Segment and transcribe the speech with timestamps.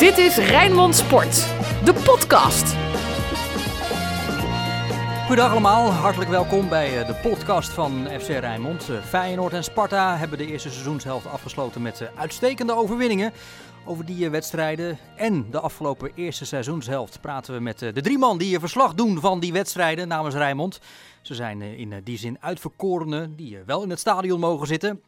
[0.00, 1.34] Dit is Rijnmond Sport,
[1.84, 2.74] de podcast.
[5.26, 8.88] Goedendag allemaal, hartelijk welkom bij eh, de podcast van FC Rijnmond.
[8.88, 13.32] Eh, Feyenoord en Sparta hebben de eerste seizoenshelft afgesloten met eh, uitstekende overwinningen.
[13.84, 18.58] Over die wedstrijden en de afgelopen eerste seizoenshelft praten we met de drie man die
[18.58, 20.80] verslag doen van die wedstrijden namens Rijnmond.
[21.22, 25.02] Ze zijn in die zin uitverkorenen die wel in het stadion mogen zitten.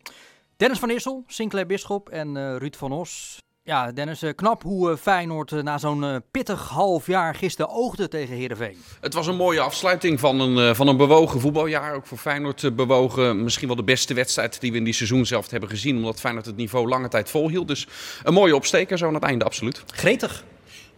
[0.57, 3.43] Dennis van Issel, Sinclair Bisschop en Ruud van Os.
[3.65, 8.09] Ja, Dennis, eh, knap hoe eh, Feyenoord eh, na zo'n pittig half jaar gisteren oogde
[8.09, 8.77] tegen Heerenveen.
[9.01, 11.95] Het was een mooie afsluiting van een, van een bewogen voetbaljaar.
[11.95, 13.43] Ook voor Feyenoord bewogen.
[13.43, 15.97] Misschien wel de beste wedstrijd die we in die seizoen zelf hebben gezien.
[15.97, 17.69] Omdat Feyenoord het niveau lange tijd volhield.
[17.69, 17.87] Dus
[18.23, 19.83] een mooie opsteker zo aan het einde, absoluut.
[19.87, 20.45] Gretig.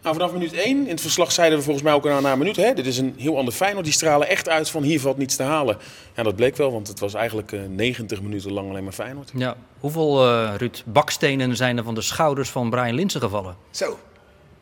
[0.05, 2.57] Nou, vanaf minuut 1, in het verslag zeiden we volgens mij ook na een minuut,
[2.57, 3.85] hè, dit is een heel ander Feyenoord.
[3.85, 5.77] Die stralen echt uit van hier valt niets te halen.
[6.17, 9.31] Ja, dat bleek wel, want het was eigenlijk uh, 90 minuten lang alleen maar Feyenoord.
[9.35, 9.57] Ja.
[9.81, 13.57] Hoeveel, uh, Ruud, bakstenen zijn er van de schouders van Brian Linsen gevallen?
[13.71, 13.99] Zo,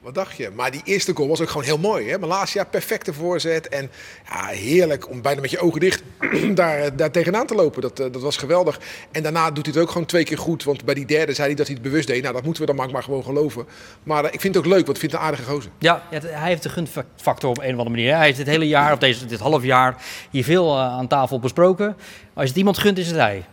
[0.02, 0.50] wat dacht je?
[0.54, 2.08] Maar die eerste goal was ook gewoon heel mooi.
[2.08, 2.18] Hè?
[2.18, 3.68] Malasia, perfecte voorzet.
[3.68, 3.90] En
[4.24, 6.02] ja, heerlijk om bijna met je ogen dicht
[6.54, 7.82] daar, eh, daar tegenaan te lopen.
[7.82, 8.80] Dat, eh, dat was geweldig.
[9.10, 10.64] En daarna doet hij het ook gewoon twee keer goed.
[10.64, 12.22] Want bij die derde zei hij dat hij het bewust deed.
[12.22, 13.66] Nou, dat moeten we dan maar, gewoon geloven.
[14.02, 15.70] Maar uh, ik vind het ook leuk, want ik vind een aardige gozer.
[15.78, 18.14] Ja, hij heeft de gunfactor op een of andere manier.
[18.14, 21.96] Hij heeft het hele jaar, of deze, dit half jaar, hier veel aan tafel besproken.
[22.34, 23.44] Als het iemand gunt, is het hij.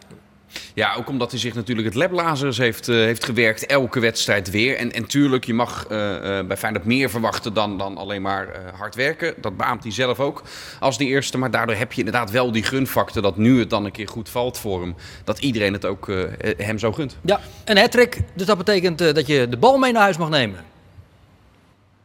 [0.73, 3.65] Ja, ook omdat hij zich natuurlijk het lablazers heeft, uh, heeft gewerkt.
[3.65, 4.77] Elke wedstrijd weer.
[4.77, 8.47] En, en tuurlijk, je mag uh, uh, bij Feyenoord meer verwachten dan, dan alleen maar
[8.77, 9.33] hard werken.
[9.37, 10.43] Dat beaamt hij zelf ook
[10.79, 11.37] als die eerste.
[11.37, 14.29] Maar daardoor heb je inderdaad wel die gunfactor dat nu het dan een keer goed
[14.29, 14.95] valt voor hem.
[15.23, 16.11] Dat iedereen het ook
[16.57, 17.17] hem zo gunt.
[17.21, 18.21] Ja, een hat-trick.
[18.33, 20.65] Dus dat betekent dat je de bal mee naar huis mag nemen.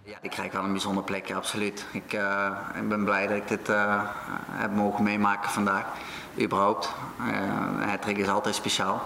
[0.05, 1.85] Ja, ik krijg wel een bijzonder plekje, absoluut.
[1.93, 2.13] Ik,
[2.81, 3.69] ik ben blij dat ik dit
[4.51, 5.87] heb mogen meemaken vandaag
[6.41, 6.91] überhaupt.
[8.07, 9.03] Uh, is altijd speciaal.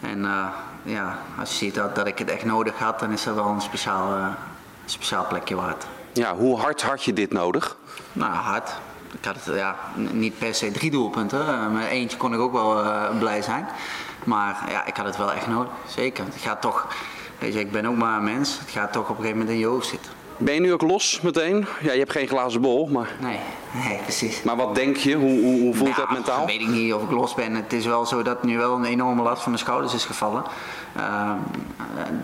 [0.00, 0.46] En uh,
[0.82, 3.46] ja, als je ziet dat, dat ik het echt nodig had, dan is dat wel
[3.46, 4.26] een speciaal, uh,
[4.84, 5.86] speciaal plekje waard.
[6.12, 7.76] Ja, hoe hard had je dit nodig?
[8.12, 8.70] Nou, hard.
[9.18, 11.72] Ik had het ja, niet per se drie doelpunten.
[11.72, 12.84] Met eentje kon ik ook wel
[13.18, 13.68] blij zijn.
[14.24, 15.72] Maar ja, ik had het wel echt nodig.
[15.86, 16.24] Zeker.
[16.24, 16.86] Het gaat toch,
[17.38, 18.58] weet je, ik ben ook maar een mens.
[18.58, 20.21] Het gaat toch op een gegeven moment in je hoofd zitten.
[20.44, 21.66] Ben je nu ook los meteen?
[21.82, 23.10] Ja, je hebt geen glazen bol, maar...
[23.20, 23.38] Nee,
[23.84, 24.42] nee, precies.
[24.42, 25.14] Maar wat denk je?
[25.14, 26.38] Hoe, hoe, hoe voelt nou, dat mentaal?
[26.38, 27.54] Dat weet ik niet of ik los ben.
[27.54, 30.42] Het is wel zo dat nu wel een enorme last van de schouders is gevallen.
[30.96, 31.32] Uh,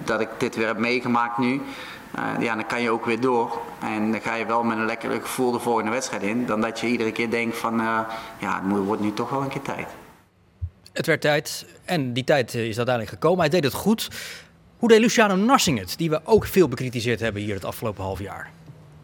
[0.05, 1.63] dat ik dit weer heb meegemaakt nu.
[2.19, 3.59] Uh, ja, dan kan je ook weer door.
[3.81, 6.47] En dan ga je wel met een lekker gevoel de volgende wedstrijd in.
[6.47, 8.01] Dan dat je iedere keer denkt van, uh,
[8.39, 9.89] ja, het wordt nu toch wel een keer tijd.
[10.93, 13.41] Het werd tijd en die tijd is uiteindelijk gekomen.
[13.41, 14.09] Hij deed het goed.
[14.79, 18.21] Hoe deed Luciano Narsing het, die we ook veel bekritiseerd hebben hier het afgelopen half
[18.21, 18.51] jaar?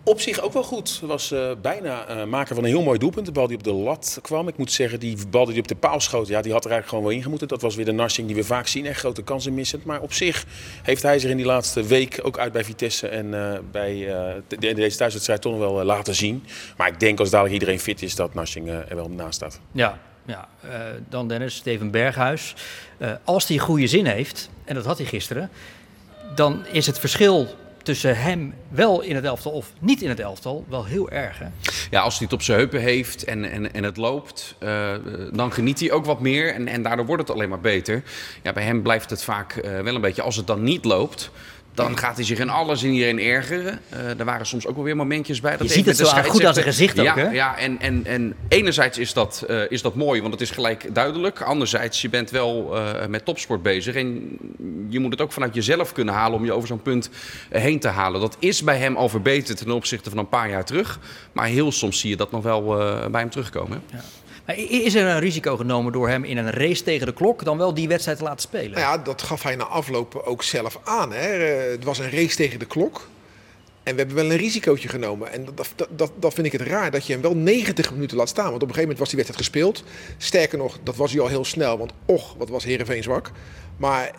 [0.02, 1.00] Op zich ook wel goed.
[1.04, 3.26] Was uh, bijna uh, maken van een heel mooi doelpunt.
[3.26, 4.48] De bal die op de lat kwam.
[4.48, 6.88] Ik moet zeggen, die bal die op de paal schoot, ja, die had er eigenlijk
[6.88, 7.48] gewoon wel ingemoeten.
[7.48, 8.86] Dat was weer de Narsing die we vaak zien.
[8.86, 9.84] Echt grote kansen missend.
[9.84, 10.44] Maar op zich
[10.82, 13.94] heeft hij zich in die laatste week ook uit bij Vitesse en uh, bij
[14.48, 16.44] de, deze thuiswedstrijd toch nog wel laten zien.
[16.76, 19.60] Maar ik denk als dadelijk iedereen fit is, dat Narsing er wel naast staat.
[19.72, 20.70] Ja, ja, uh,
[21.08, 22.54] dan Dennis, Steven Berghuis.
[22.98, 25.50] Uh, als hij goede zin heeft, en dat had hij gisteren,
[26.34, 27.48] dan is het verschil
[27.82, 31.38] tussen hem wel in het elftal of niet in het elftal wel heel erg.
[31.38, 31.46] Hè?
[31.90, 34.94] Ja, als hij het op zijn heupen heeft en, en, en het loopt, uh,
[35.32, 38.02] dan geniet hij ook wat meer en, en daardoor wordt het alleen maar beter.
[38.42, 41.30] Ja, bij hem blijft het vaak wel een beetje, als het dan niet loopt,
[41.74, 43.80] dan gaat hij zich in alles en iedereen ergeren.
[43.92, 45.56] Uh, er waren soms ook wel weer momentjes bij.
[45.56, 47.30] Dat je ziet het zo goed als een gezicht ook, ja, hè?
[47.30, 50.94] Ja, en, en, en enerzijds is dat, uh, is dat mooi, want het is gelijk
[50.94, 51.40] duidelijk.
[51.40, 53.94] Anderzijds, je bent wel uh, met topsport bezig.
[53.94, 54.38] En
[54.88, 57.10] je moet het ook vanuit jezelf kunnen halen om je over zo'n punt
[57.50, 58.20] heen te halen.
[58.20, 60.98] Dat is bij hem al verbeterd ten opzichte van een paar jaar terug.
[61.32, 62.64] Maar heel soms zie je dat nog wel
[63.10, 63.82] bij hem terugkomen.
[63.92, 64.04] Ja.
[64.46, 67.58] Maar is er een risico genomen door hem in een race tegen de klok dan
[67.58, 68.70] wel die wedstrijd te laten spelen?
[68.70, 71.12] Nou ja, dat gaf hij na afloop ook zelf aan.
[71.12, 71.28] Hè.
[71.70, 73.08] Het was een race tegen de klok.
[73.82, 75.32] En we hebben wel een risicootje genomen.
[75.32, 78.16] En dat, dat, dat, dat vind ik het raar, dat je hem wel 90 minuten
[78.16, 78.50] laat staan.
[78.50, 79.84] Want op een gegeven moment was die wedstrijd gespeeld.
[80.18, 81.78] Sterker nog, dat was hij al heel snel.
[81.78, 83.30] Want och, wat was Heerenveen zwak.
[83.76, 84.10] Maar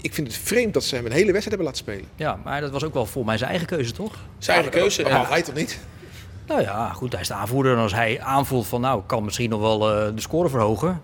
[0.00, 2.08] ik vind het vreemd dat ze hem een hele wedstrijd hebben laten spelen.
[2.16, 4.18] Ja, maar dat was ook wel voor mij zijn eigen keuze, toch?
[4.38, 5.02] Zijn eigen keuze.
[5.02, 5.78] Maar hij toch niet?
[6.46, 7.72] Nou ja, goed, hij is de aanvoerder.
[7.72, 11.00] En als hij aanvoelt van nou, ik kan misschien nog wel uh, de score verhogen.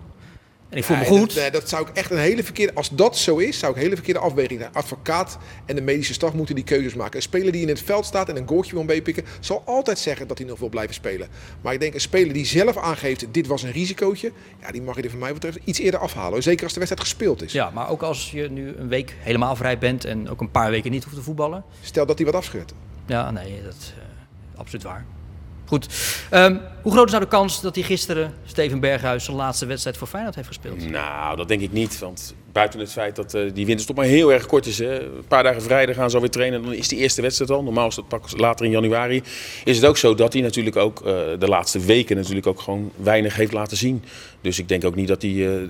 [0.69, 1.33] En ik voel me goed.
[1.33, 2.73] Dat, nee, dat zou ik echt een hele verkeerde...
[2.73, 4.73] Als dat zo is, zou ik een hele verkeerde afweging zijn.
[4.73, 7.15] Advocaat en de medische staf moeten die keuzes maken.
[7.15, 9.25] Een speler die in het veld staat en een goaltje wil meepikken...
[9.39, 11.27] zal altijd zeggen dat hij nog wil blijven spelen.
[11.61, 13.33] Maar ik denk een speler die zelf aangeeft...
[13.33, 14.31] dit was een risicootje...
[14.61, 16.43] ja, die mag je er van mij betreft iets eerder afhalen.
[16.43, 17.51] Zeker als de wedstrijd gespeeld is.
[17.51, 20.05] Ja, maar ook als je nu een week helemaal vrij bent...
[20.05, 21.63] en ook een paar weken niet hoeft te voetballen.
[21.81, 22.73] Stel dat hij wat afscheurt.
[23.05, 25.05] Ja, nee, dat is uh, absoluut waar.
[25.69, 25.87] Goed.
[26.33, 29.97] Um, hoe groot is nou de kans dat hij gisteren, Steven Berghuis, zijn laatste wedstrijd
[29.97, 30.89] voor Feyenoord heeft gespeeld?
[30.89, 31.99] Nou, dat denk ik niet.
[31.99, 34.77] Want Buiten het feit dat uh, die winterstop maar heel erg kort is.
[34.77, 34.99] Hè.
[34.99, 36.63] Een paar dagen vrijdag gaan ze alweer trainen.
[36.63, 37.63] Dan is die eerste wedstrijd al.
[37.63, 39.23] Normaal is dat pak later in januari.
[39.63, 41.05] Is het ook zo dat hij natuurlijk ook uh,
[41.39, 44.03] de laatste weken natuurlijk ook gewoon weinig heeft laten zien.
[44.41, 45.31] Dus ik denk ook niet dat hij.
[45.31, 45.61] Uh,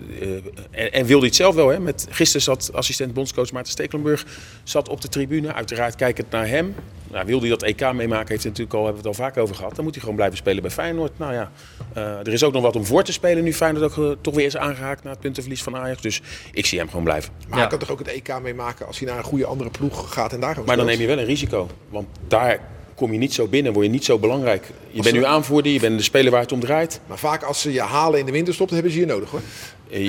[0.72, 1.68] en, wilde hij het zelf wel.
[1.68, 1.80] Hè.
[1.80, 4.26] Met, gisteren zat assistent bondscoach Maarten Stekelenburg
[4.64, 5.54] zat op de tribune.
[5.54, 6.76] Uiteraard kijkend naar hem.
[7.12, 9.38] Nou, wil hij dat EK meemaken, heeft hij natuurlijk al, hebben we het al vaak
[9.38, 9.76] over gehad.
[9.76, 11.20] Dan moet hij gewoon blijven spelen bij Feyenoord.
[11.20, 11.52] Nou ja,
[11.94, 14.58] er is ook nog wat om voor te spelen nu Feyenoord ook toch weer is
[14.58, 16.02] aangehaakt na het puntenverlies van Ajax.
[16.02, 16.22] Dus
[16.52, 17.34] ik zie hem gewoon blijven.
[17.40, 17.58] Maar ja.
[17.58, 20.34] hij kan toch ook het EK meemaken als hij naar een goede andere ploeg gaat
[20.34, 21.70] en daar Maar dan neem je wel een risico.
[21.90, 22.60] Want daar
[22.96, 24.72] kom je niet zo binnen, word je niet zo belangrijk.
[24.92, 27.00] Je bent nu aanvoerder, je bent de speler waar het om draait.
[27.08, 29.42] Maar vaak als ze je halen in de winterstop, hebben ze je nodig hoor.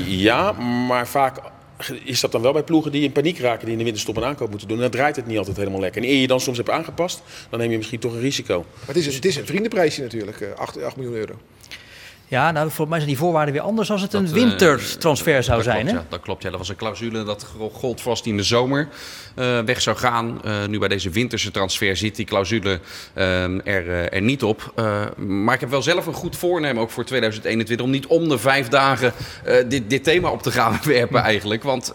[0.06, 0.52] Ja,
[0.86, 1.40] maar vaak
[2.04, 4.24] is dat dan wel bij ploegen die in paniek raken, die in de winterstop een
[4.24, 4.78] aankoop moeten doen.
[4.78, 6.02] Dan draait het niet altijd helemaal lekker.
[6.02, 8.58] En eer je dan soms hebt aangepast, dan neem je misschien toch een risico.
[8.58, 11.34] Maar het is, een, het is een vriendenprijsje natuurlijk, 8, 8 miljoen euro.
[12.30, 15.42] Ja, nou, volgens mij zijn die voorwaarden weer anders als het dat, een wintertransfer uh,
[15.42, 15.76] zou zijn.
[15.76, 16.02] Klopt, hè?
[16.02, 16.50] Ja, dat klopt, ja.
[16.50, 18.88] Dat was een clausule dat gold vast in de zomer
[19.36, 20.40] uh, weg zou gaan.
[20.44, 22.80] Uh, nu bij deze winterse transfer zit die clausule
[23.14, 24.72] er, er, niet op.
[25.16, 28.38] maar ik heb wel zelf een goed voornemen, ook voor 2021, om niet om de
[28.38, 29.12] vijf dagen
[29.68, 31.62] dit, dit, thema op te gaan werpen eigenlijk.
[31.62, 31.94] Want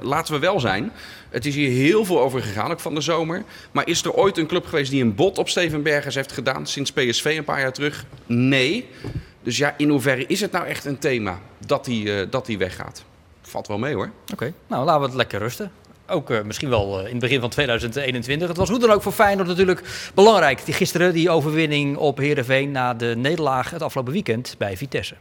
[0.00, 0.92] laten we wel zijn,
[1.30, 3.42] het is hier heel veel over gegaan, ook van de zomer.
[3.72, 6.66] Maar is er ooit een club geweest die een bod op Steven Bergers heeft gedaan
[6.66, 8.04] sinds PSV een paar jaar terug?
[8.26, 8.88] Nee.
[9.48, 12.58] Dus ja, in hoeverre is het nou echt een thema dat hij, uh, dat hij
[12.58, 13.04] weggaat?
[13.42, 14.10] Valt wel mee hoor.
[14.22, 14.54] Oké, okay.
[14.66, 15.70] nou laten we het lekker rusten.
[16.08, 18.48] Ook uh, misschien wel uh, in het begin van 2021.
[18.48, 20.64] Het was hoe dan ook voor Feyenoord natuurlijk belangrijk.
[20.64, 25.14] Die, gisteren die overwinning op Heerenveen na de nederlaag het afgelopen weekend bij Vitesse.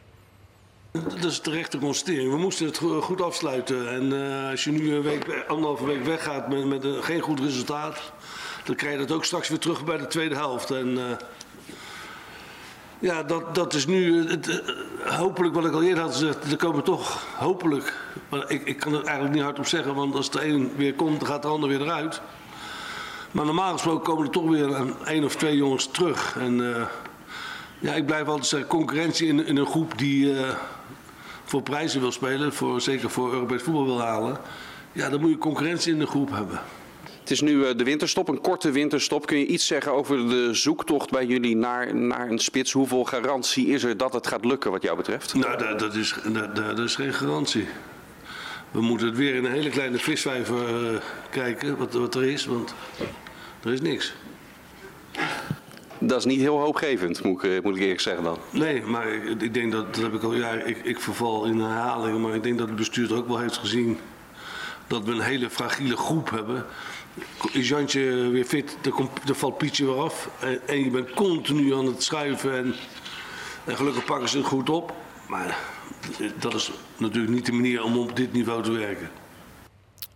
[0.92, 2.32] Dat is terecht te constateren.
[2.32, 3.90] We moesten het goed afsluiten.
[3.90, 7.40] En uh, als je nu een week, anderhalve week weggaat met, met een, geen goed
[7.40, 8.12] resultaat,
[8.64, 10.72] dan krijg je dat ook straks weer terug bij de tweede helft.
[10.72, 11.18] En
[13.00, 14.56] ja, dat, dat is nu het, uh,
[15.18, 16.52] hopelijk wat ik al eerder had gezegd.
[16.52, 17.94] Er komen toch hopelijk,
[18.30, 20.94] maar ik, ik kan er eigenlijk niet hard op zeggen, want als de een weer
[20.94, 22.22] komt, dan gaat de ander weer eruit.
[23.32, 26.36] Maar normaal gesproken komen er toch weer een, een of twee jongens terug.
[26.40, 26.86] En uh,
[27.80, 30.36] ja, ik blijf altijd zeggen, concurrentie in, in een groep die
[31.44, 34.38] voor prijzen wil spelen, voor, zeker voor Europees voetbal wil halen.
[34.92, 36.62] Ja, dan moet je concurrentie in de groep hebben.
[37.28, 39.26] Het is nu de winterstop, een korte winterstop.
[39.26, 42.72] Kun je iets zeggen over de zoektocht bij jullie naar, naar een spits?
[42.72, 45.34] Hoeveel garantie is er dat het gaat lukken wat jou betreft?
[45.34, 47.68] Nou, dat, dat is, dat, dat, is geen garantie.
[48.72, 52.46] We moeten het weer in een hele kleine visvijver uh, kijken wat, wat er is,
[52.46, 52.74] want
[53.64, 54.14] er is niks.
[56.00, 58.38] Dat is niet heel hoopgevend, moet ik, moet ik eerlijk zeggen dan.
[58.52, 61.60] Nee, maar ik, ik denk dat, dat heb ik al ja, ik, ik verval in
[61.60, 64.00] herhalingen, maar ik denk dat het bestuur ook wel heeft gezien
[64.88, 66.66] dat we een hele fragiele groep hebben
[67.52, 68.78] is Jantje weer fit,
[69.26, 70.30] dan, valt Pietje weer af.
[70.40, 72.76] En, en, je bent continu aan het schuiven en,
[73.66, 74.94] en gelukkig pakken ze het goed op.
[75.28, 75.58] Maar
[76.40, 79.10] dat is natuurlijk niet de manier om op dit niveau te werken.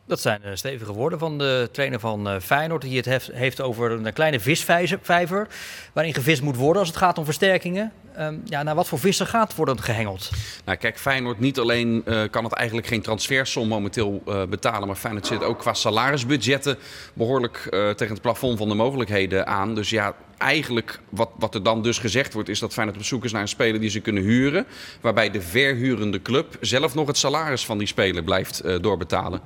[0.06, 4.40] Dat zijn stevige woorden van de trainer van Feyenoord, die het heeft over een kleine
[4.40, 5.48] visvijver
[5.94, 7.92] waarin gevist moet worden als het gaat om versterkingen.
[8.20, 10.30] Um, ja, naar wat voor vissen gaat worden gehengeld?
[10.66, 15.44] Nou, kijk, Feyenoord niet alleen kan het eigenlijk geen transfersom momenteel betalen, maar Feyenoord zit
[15.44, 16.78] ook qua salarisbudgetten
[17.14, 19.76] behoorlijk tegen het plafond van de mogelijkheden aan.
[19.76, 23.26] Dus ja, eigenlijk wat, wat er dan dus gezegd wordt, is dat Feyenoord op zoek
[23.26, 24.66] is naar een speler die ze kunnen huren.
[25.02, 29.42] Waarbij de verhurende club zelf nog het salaris van die speler blijft uh, doorbetalen.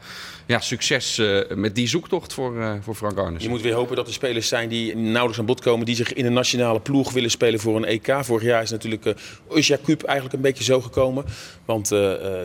[0.46, 3.44] Ja, succes uh, met die zoektocht voor, uh, voor Frank Arnes.
[3.44, 6.14] Je moet weer hopen dat er spelers zijn die nauwelijks aan bod komen, die zich
[6.14, 8.14] in een nationale ploeg willen spelen voor een EK.
[8.22, 9.14] Vorig jaar is natuurlijk uh,
[9.58, 11.26] Usja eigenlijk een beetje zo gekomen.
[11.66, 11.90] Want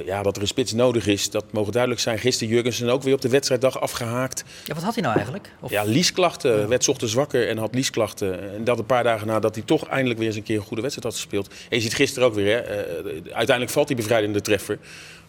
[0.05, 2.19] ja, dat er een spits nodig is, dat mogen duidelijk zijn.
[2.19, 4.45] Gisteren Jurgensen ook weer op de wedstrijddag afgehaakt.
[4.65, 5.51] Ja, wat had hij nou eigenlijk?
[5.61, 5.71] Of...
[5.71, 6.61] Ja, liesklachten.
[6.61, 6.69] Ja.
[6.69, 8.40] Werd ochtends wakker en had liesklachten.
[8.41, 10.83] En dat een paar dagen nadat hij toch eindelijk weer eens een keer een goede
[10.83, 11.49] wedstrijd had gespeeld.
[11.49, 14.79] En je ziet gisteren ook weer, hè, uh, uiteindelijk valt die bevrijdende treffer.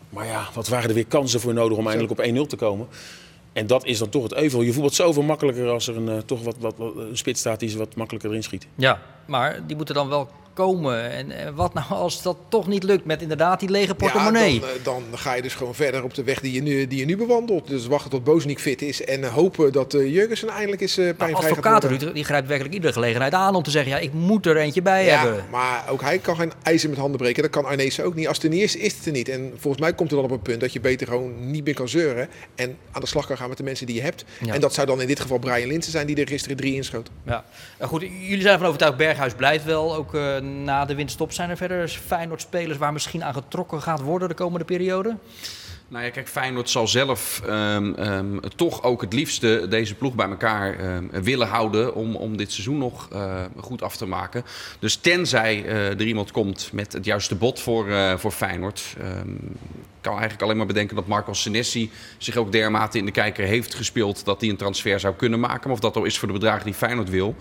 [0.10, 2.88] Maar ja, wat waren er weer kansen voor nodig om eindelijk op 1-0 te komen.
[3.54, 4.62] En dat is dan toch het euvel.
[4.62, 7.60] Je voetbalt zoveel makkelijker als er een, uh, toch wat, wat, wat, een spits staat
[7.60, 8.68] die ze wat makkelijker erin schiet.
[8.76, 11.12] Ja, maar die moeten dan wel komen.
[11.12, 14.54] En, en wat nou als dat toch niet lukt met inderdaad die lege portemonnee?
[14.54, 17.00] Ja, dan, dan, ga je dus gewoon verder op de weg die je nu, die
[17.00, 17.68] je nu bewandelt.
[17.68, 21.32] Dus wachten tot Bozeniek fit is en hopen dat uh, Jurgensen eindelijk is uh, pijnvrij
[21.32, 23.92] nou, advocaat Ruud, die grijpt werkelijk iedere gelegenheid aan om te zeggen...
[23.92, 25.46] ja, ik moet er eentje bij ja, hebben.
[25.52, 27.42] maar ook hij kan geen ijzer met handen breken.
[27.42, 28.28] Dat kan Arnees ook niet.
[28.28, 29.30] Als het er niet is, is het er niet.
[29.30, 31.74] En volgens mij komt er dan op een punt dat je beter gewoon niet meer
[31.74, 32.30] kan zeuren...
[32.56, 34.26] en aan de slag kan gaan met de mensen die je hebt.
[34.40, 34.54] Ja.
[34.54, 37.10] En dat zou dan in dit geval Brian Linsen zijn die er gisteren drie inschoot.
[37.26, 37.44] Ja,
[37.80, 41.32] goed, jullie zijn van overtuigd Berghuis blijft wel, ook uh, na de winst Stop.
[41.32, 45.16] Zijn er verder Feyenoord-spelers waar misschien aan getrokken gaat worden de komende periode?
[45.92, 50.30] Nou ja, kijk, Feyenoord zal zelf um, um, toch ook het liefste deze ploeg bij
[50.30, 54.44] elkaar um, willen houden om, om dit seizoen nog uh, goed af te maken.
[54.80, 58.96] Dus tenzij uh, er iemand komt met het juiste bod voor, uh, voor Feyenoord,
[60.02, 63.76] kan eigenlijk alleen maar bedenken dat Marco Senesi zich ook dermate in de kijker heeft
[63.76, 65.72] gespeeld dat hij een transfer zou kunnen maken.
[65.72, 67.36] Of dat al is voor de bedragen die Feyenoord wil.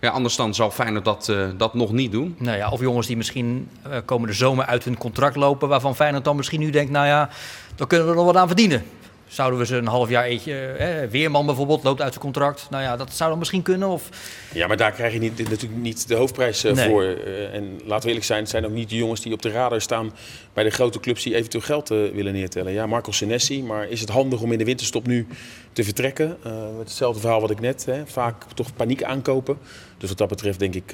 [0.00, 2.34] Ja, anders dan zal Feyenoord dat, dat nog niet doen.
[2.38, 3.68] Nou ja, of jongens die misschien
[4.04, 7.30] komende zomer uit hun contract lopen, waarvan Feyenoord dan misschien nu denkt, nou ja,
[7.74, 8.84] dan kunnen we er nog wat aan verdienen.
[9.26, 12.66] Zouden we ze een half jaar eentje, hè, Weerman bijvoorbeeld, loopt uit zijn contract.
[12.70, 13.88] Nou ja, dat zou dan misschien kunnen.
[13.88, 14.08] Of...
[14.52, 16.88] Ja, maar daar krijg je niet, natuurlijk niet de hoofdprijs uh, nee.
[16.88, 17.02] voor.
[17.02, 19.50] Uh, en laten we eerlijk zijn, het zijn ook niet de jongens die op de
[19.50, 20.12] radar staan
[20.52, 22.72] bij de grote clubs die eventueel geld uh, willen neertellen.
[22.72, 25.26] Ja, Marco Senesi, maar is het handig om in de winterstop nu
[25.72, 26.36] te vertrekken?
[26.78, 29.58] hetzelfde verhaal wat ik net, hè, vaak toch paniek aankopen.
[29.98, 30.92] Dus wat dat betreft denk ik,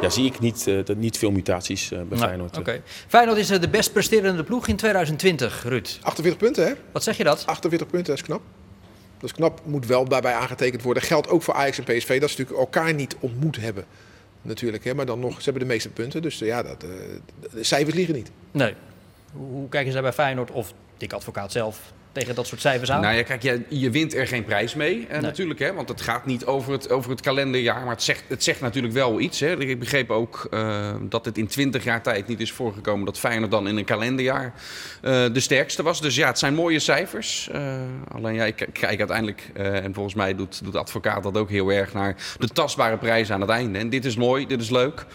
[0.00, 2.58] ja, zie ik niet, niet veel mutaties bij nou, Feyenoord.
[2.58, 2.82] Okay.
[3.08, 5.98] Feyenoord is de best presterende ploeg in 2020, Ruud.
[6.02, 6.72] 48 punten, hè?
[6.92, 7.46] Wat zeg je dat?
[7.46, 8.42] 48 punten, dat is knap.
[9.20, 11.02] Dat is knap, moet wel daarbij aangetekend worden.
[11.02, 13.84] Geldt ook voor Ajax en PSV, dat ze natuurlijk elkaar niet ontmoet hebben.
[14.42, 14.94] Natuurlijk, hè?
[14.94, 16.22] maar dan nog, ze hebben de meeste punten.
[16.22, 16.90] Dus ja, dat, uh,
[17.52, 18.30] de cijfers liegen niet.
[18.50, 18.74] Nee.
[19.32, 23.00] Hoe, kijken ze bij Feyenoord of Dick Advocaat zelf tegen dat soort cijfers aan?
[23.00, 25.20] Nou ja, kijk, je, je wint er geen prijs mee eh, nee.
[25.20, 25.60] natuurlijk.
[25.60, 27.80] Hè, want het gaat niet over het, over het kalenderjaar.
[27.80, 29.40] Maar het zegt, het zegt natuurlijk wel iets.
[29.40, 29.58] Hè.
[29.58, 33.06] Ik begreep ook uh, dat het in 20 jaar tijd niet is voorgekomen...
[33.06, 34.52] dat Feyenoord dan in een kalenderjaar uh,
[35.32, 36.00] de sterkste was.
[36.00, 37.50] Dus ja, het zijn mooie cijfers.
[38.08, 39.50] alleen ja, ik kijk uiteindelijk...
[39.54, 41.92] en volgens mij doet, doet de advocaat dat ook heel erg...
[41.92, 43.78] naar de tastbare prijzen aan het einde.
[43.78, 45.06] En dit is mooi, dit is leuk...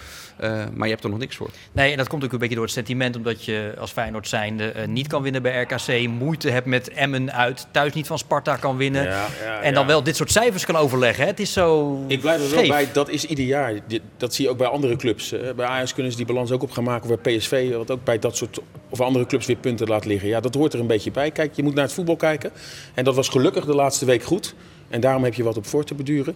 [0.43, 1.49] Uh, maar je hebt er nog niks voor.
[1.71, 4.73] Nee, en dat komt ook een beetje door het sentiment, omdat je als Feyenoord zijnde
[4.75, 8.55] uh, niet kan winnen bij RKC, moeite hebt met Emmen uit, thuis niet van Sparta
[8.55, 9.03] kan winnen.
[9.03, 9.89] Ja, ja, en dan ja.
[9.89, 11.23] wel dit soort cijfers kan overleggen.
[11.23, 11.29] Hè?
[11.29, 11.99] Het is zo.
[12.07, 13.73] Ik blijf er wel bij, dat is ieder jaar.
[14.17, 15.33] Dat zie je ook bij andere clubs.
[15.55, 18.19] Bij Ajax kunnen ze die balans ook op gaan maken, waar PSV, wat ook bij
[18.19, 20.29] dat soort of andere clubs weer punten laat liggen.
[20.29, 21.31] Ja, dat hoort er een beetje bij.
[21.31, 22.51] Kijk, je moet naar het voetbal kijken.
[22.93, 24.55] En dat was gelukkig de laatste week goed.
[24.89, 26.35] En daarom heb je wat op voor te beduren.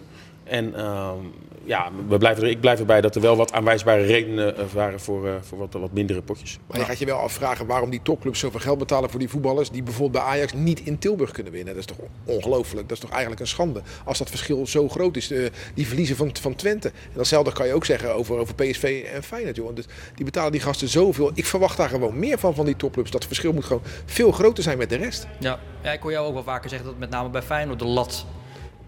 [0.50, 1.10] En uh,
[1.64, 5.00] ja, we blijven er, ik blijf erbij dat er wel wat aanwijsbare redenen uh, waren
[5.00, 6.58] voor, uh, voor wat, wat mindere potjes.
[6.66, 9.70] Maar je gaat je wel afvragen waarom die topclubs zoveel geld betalen voor die voetballers
[9.70, 11.74] die bijvoorbeeld bij Ajax niet in Tilburg kunnen winnen.
[11.74, 12.88] Dat is toch ongelooflijk.
[12.88, 15.30] Dat is toch eigenlijk een schande als dat verschil zo groot is.
[15.30, 16.88] Uh, die verliezen van, van Twente.
[16.88, 19.56] En datzelfde kan je ook zeggen over, over PSV en Feyenoord.
[19.56, 19.74] Joh.
[19.74, 21.30] Dus die betalen die gasten zoveel.
[21.34, 23.10] Ik verwacht daar gewoon meer van van die topclubs.
[23.10, 25.26] Dat verschil moet gewoon veel groter zijn met de rest.
[25.38, 27.84] Ja, ja ik hoor jou ook wel vaker zeggen dat met name bij Feyenoord de
[27.84, 28.26] lat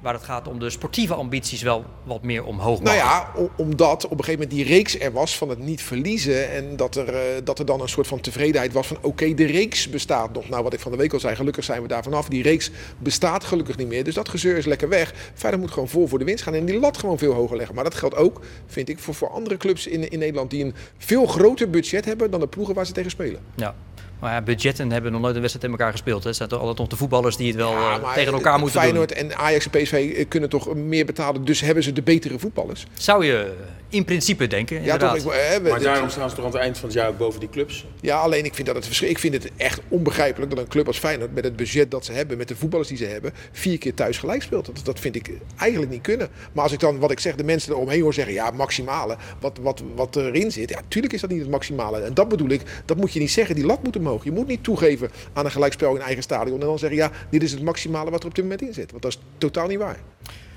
[0.02, 2.80] waar het gaat om de sportieve ambities wel wat meer omhoog.
[2.80, 6.50] Nou ja, omdat op een gegeven moment die reeks er was van het niet verliezen.
[6.50, 9.34] En dat er, uh, dat er dan een soort van tevredenheid was van oké, okay,
[9.34, 10.48] de reeks bestaat nog.
[10.48, 12.28] Nou, wat ik van de week al zei, gelukkig zijn we daar vanaf.
[12.28, 14.04] Die reeks bestaat gelukkig niet meer.
[14.04, 15.14] Dus dat gezeur is lekker weg.
[15.34, 17.74] Verder moet gewoon vol voor de winst gaan en die lat gewoon veel hoger leggen.
[17.74, 20.74] Maar dat geldt ook, vind ik, voor, voor andere clubs in, in Nederland die een
[20.98, 23.40] veel groter budget hebben dan de ploegen waar ze tegen spelen.
[23.56, 23.74] Ja.
[24.22, 26.22] Maar ja, budgetten hebben nog nooit een wedstrijd in elkaar gespeeld.
[26.22, 26.28] Hè.
[26.28, 28.80] Het zijn toch altijd nog de voetballers die het wel ja, uh, tegen elkaar moeten
[28.80, 29.16] Feyenoord doen.
[29.16, 31.44] Feyenoord en Ajax en PSV kunnen toch meer betalen.
[31.44, 32.86] Dus hebben ze de betere voetballers.
[32.94, 33.54] Zou je
[33.92, 36.78] in principe denken, ja, toch, ik, hè, maar daarom staan ze toch aan het eind
[36.78, 37.86] van het jaar ook boven die clubs?
[38.00, 40.86] Ja, alleen ik vind, dat het verschil, ik vind het echt onbegrijpelijk dat een club
[40.86, 41.34] als Feyenoord...
[41.34, 43.32] met het budget dat ze hebben, met de voetballers die ze hebben...
[43.52, 44.66] vier keer thuis gelijk speelt.
[44.66, 46.28] Dat, dat vind ik eigenlijk niet kunnen.
[46.52, 48.34] Maar als ik dan, wat ik zeg, de mensen eromheen hoor zeggen...
[48.34, 50.70] ja, maximale, wat, wat, wat erin zit...
[50.70, 52.00] ja, tuurlijk is dat niet het maximale.
[52.00, 53.54] En dat bedoel ik, dat moet je niet zeggen.
[53.54, 54.24] Die lat moet omhoog.
[54.24, 56.60] Je moet niet toegeven aan een gelijkspel in eigen stadion...
[56.60, 58.90] en dan zeggen, ja, dit is het maximale wat er op dit moment in zit.
[58.90, 59.98] Want dat is totaal niet waar.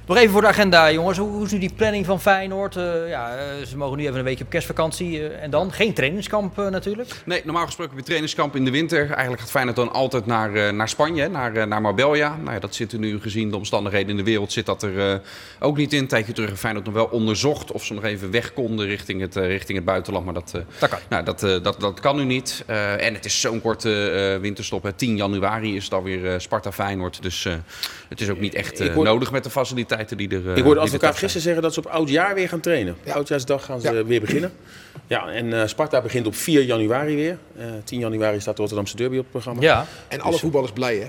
[0.08, 1.18] Nog even voor de agenda, jongens.
[1.18, 2.76] Hoe, hoe is nu die planning van Feyenoord?
[2.76, 5.20] Uh, ja, uh, ze mogen nu even een weekje op kerstvakantie.
[5.20, 7.22] Uh, en dan geen trainingskamp natuurlijk?
[7.26, 9.12] Nee, normaal gesproken heb je trainingskamp in de winter.
[9.12, 12.36] Eigenlijk gaat Feyenoord dan altijd naar, naar Spanje, naar, naar Marbella.
[12.36, 15.22] Nou ja, dat zit er nu gezien de omstandigheden in de wereld zit dat er
[15.60, 16.00] ook niet in.
[16.00, 19.22] Een tijdje terug heeft Feyenoord nog wel onderzocht of ze nog even weg konden richting
[19.22, 20.26] het, richting het buitenland.
[20.26, 22.64] Maar dat, dat kan, nou, dat, dat, dat kan nu niet.
[22.98, 24.84] en het is zo'n korte winterstop.
[24.84, 24.94] Hè.
[24.94, 27.22] 10 januari is het alweer Sparta-Feyenoord.
[27.22, 27.48] Dus
[28.10, 29.08] het is ook niet echt word...
[29.08, 30.58] nodig met de faciliteiten die er.
[30.58, 32.96] Ik hoorde advocaat gisteren zeggen dat ze op oudjaar weer gaan trainen.
[33.04, 33.14] Ja.
[33.14, 34.04] Oudjaarsdag gaan ze ja.
[34.04, 34.52] weer beginnen.
[35.08, 37.38] Ja, en uh, Sparta begint op 4 januari weer.
[37.58, 39.62] Uh, 10 januari staat de Rotterdamse Derby op het programma.
[39.62, 39.86] Ja.
[40.08, 41.08] En alle dus, voetballers blij, hè?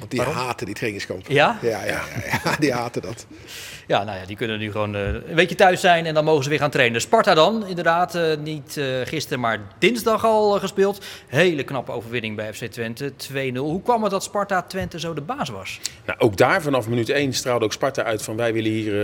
[0.00, 0.36] Want die Waarom?
[0.36, 1.26] haten die trainingskamp.
[1.28, 1.58] Ja?
[1.62, 3.26] Ja, ja, ja, ja, die haten dat.
[3.86, 6.42] Ja, nou ja, die kunnen nu gewoon uh, een weekje thuis zijn en dan mogen
[6.42, 7.00] ze weer gaan trainen.
[7.00, 11.04] Sparta dan, inderdaad, uh, niet uh, gisteren, maar dinsdag al gespeeld.
[11.26, 13.56] Hele knappe overwinning bij FC Twente, 2-0.
[13.56, 15.80] Hoe kwam het dat Sparta Twente zo de baas was?
[16.06, 18.94] Nou, ook daar vanaf minuut 1 straalde ook Sparta uit van wij willen hier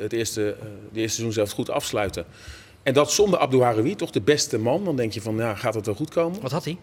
[0.00, 0.56] het eerste,
[0.92, 2.24] de eerste seizoen zelf goed afsluiten.
[2.82, 4.84] En dat zonder Abdou Harawi, toch de beste man.
[4.84, 6.40] Dan denk je van, ja, gaat het wel goed komen?
[6.40, 6.76] Wat had hij?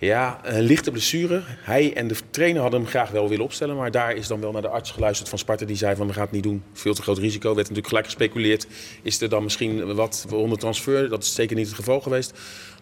[0.00, 1.42] Ja, een lichte blessure.
[1.44, 3.76] Hij en de trainer hadden hem graag wel willen opstellen.
[3.76, 5.64] Maar daar is dan wel naar de arts geluisterd van Sparta.
[5.64, 6.62] Die zei van, we gaan het niet doen.
[6.72, 7.46] Veel te groot risico.
[7.46, 8.66] Werd natuurlijk gelijk gespeculeerd.
[9.02, 11.08] Is er dan misschien wat onder transfer?
[11.08, 12.32] Dat is zeker niet het geval geweest.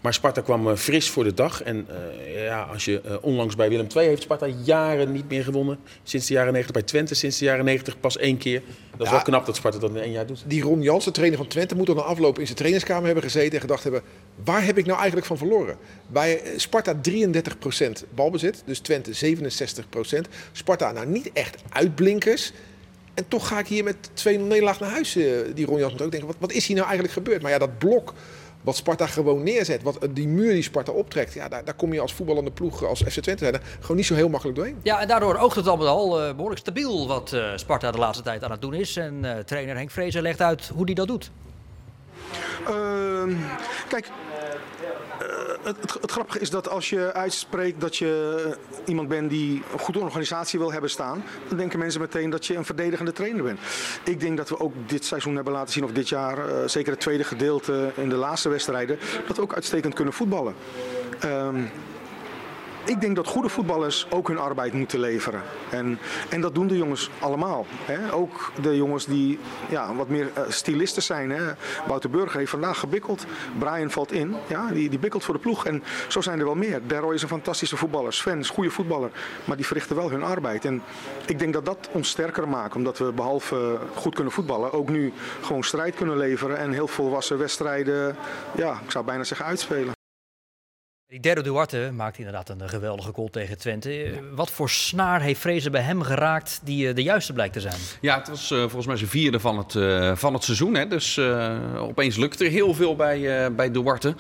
[0.07, 1.63] Maar Sparta kwam eh, fris voor de dag.
[1.63, 5.45] En eh, ja, als je eh, onlangs bij Willem II heeft Sparta jaren niet meer
[5.45, 5.79] gewonnen.
[6.03, 8.63] Sinds de jaren 90 bij Twente, sinds de jaren 90 pas één keer.
[8.91, 9.13] Dat is Ja.
[9.13, 10.45] wel knap dat Sparta dat in één jaar doet.
[10.47, 13.23] Die Ron Jans, de trainer van Twente, moet dan na afloop in zijn trainingskamer hebben
[13.23, 14.03] gezeten en gedacht hebben:
[14.45, 15.77] waar heb ik nou eigenlijk van verloren?
[16.07, 20.29] Bij Sparta 33% balbezit, dus Twente 67%.
[20.53, 22.53] Sparta nou niet echt uitblinkers.
[23.15, 25.13] En toch ga ik hier met 2-0 nederlaag naar huis.
[25.55, 27.43] die Ron Jans moet ook denken: wat, wat is hier nou eigenlijk gebeurd?
[27.43, 28.15] Maar ja, dat blok.
[28.67, 31.93] Wat Sparta gewoon neerzet, wat, eh, die muur die Sparta optrekt, ja, daar, daar kom
[31.93, 34.79] je als voetballende ploeg, als FC Twente zijn, gewoon niet zo heel makkelijk doorheen.
[34.83, 37.99] Ja, en daardoor oogt het al met al eh, behoorlijk stabiel wat eh, Sparta de
[37.99, 38.97] laatste tijd aan het doen is.
[38.97, 41.31] En eh, trainer Henk Vrezer legt uit hoe hij dat doet.
[42.67, 43.33] Ehm,
[43.89, 44.13] kijk, eh,
[45.67, 50.01] het, het, grappige is dat als je uitspreekt dat je iemand bent die een goede
[50.01, 53.61] organisatie wil hebben staan, dan denken mensen meteen dat je een verdedigende trainer bent.
[54.05, 56.93] Ik denk dat we ook dit seizoen hebben laten zien, of dit jaar, eh, zeker
[56.93, 60.55] het tweede gedeelte in de laatste wedstrijden, dat we ook uitstekend kunnen voetballen.
[61.21, 61.63] Ehm,
[62.87, 65.43] ik denk dat goede voetballers ook hun arbeid moeten leveren.
[65.71, 67.67] En, en dat doen de jongens allemaal.
[67.85, 68.13] Hè?
[68.13, 69.39] Ook de jongens die
[69.69, 71.31] ja, wat meer eh, stilisten zijn.
[71.31, 71.43] Hè?
[71.87, 73.27] Wouter Burger heeft vandaag gebikkeld.
[73.59, 74.35] Brian valt in.
[74.47, 75.67] Ja, die, die bikkelt voor de ploeg.
[75.67, 76.81] En zo zijn er wel meer.
[76.87, 78.13] Deroy is een fantastische voetballer.
[78.13, 79.11] Sven is een goede voetballer.
[79.45, 80.65] Maar die verrichten wel hun arbeid.
[80.65, 80.83] En
[81.27, 82.75] ik denk dat dat ons sterker maakt.
[82.75, 84.73] Omdat we behalve goed kunnen voetballen...
[84.73, 86.59] ook nu gewoon strijd kunnen leveren.
[86.59, 88.17] En heel volwassen wedstrijden,
[88.55, 89.96] ja, ik zou bijna zeggen, uitspelen.
[91.09, 94.03] Die derde Duarte maakt inderdaad een geweldige goal tegen Twente.
[94.03, 97.61] Eh, Wat voor snaar heeft Vrezer bij hem geraakt die eh, de juiste blijkt te
[97.61, 97.75] zijn?
[98.01, 99.73] Ja, het was eh, volgens mij zijn vierde van het,
[100.19, 100.75] van het seizoen.
[100.75, 100.87] Hè.
[100.87, 101.19] Dus
[101.79, 104.15] opeens lukte er heel veel bij, bij Duarte.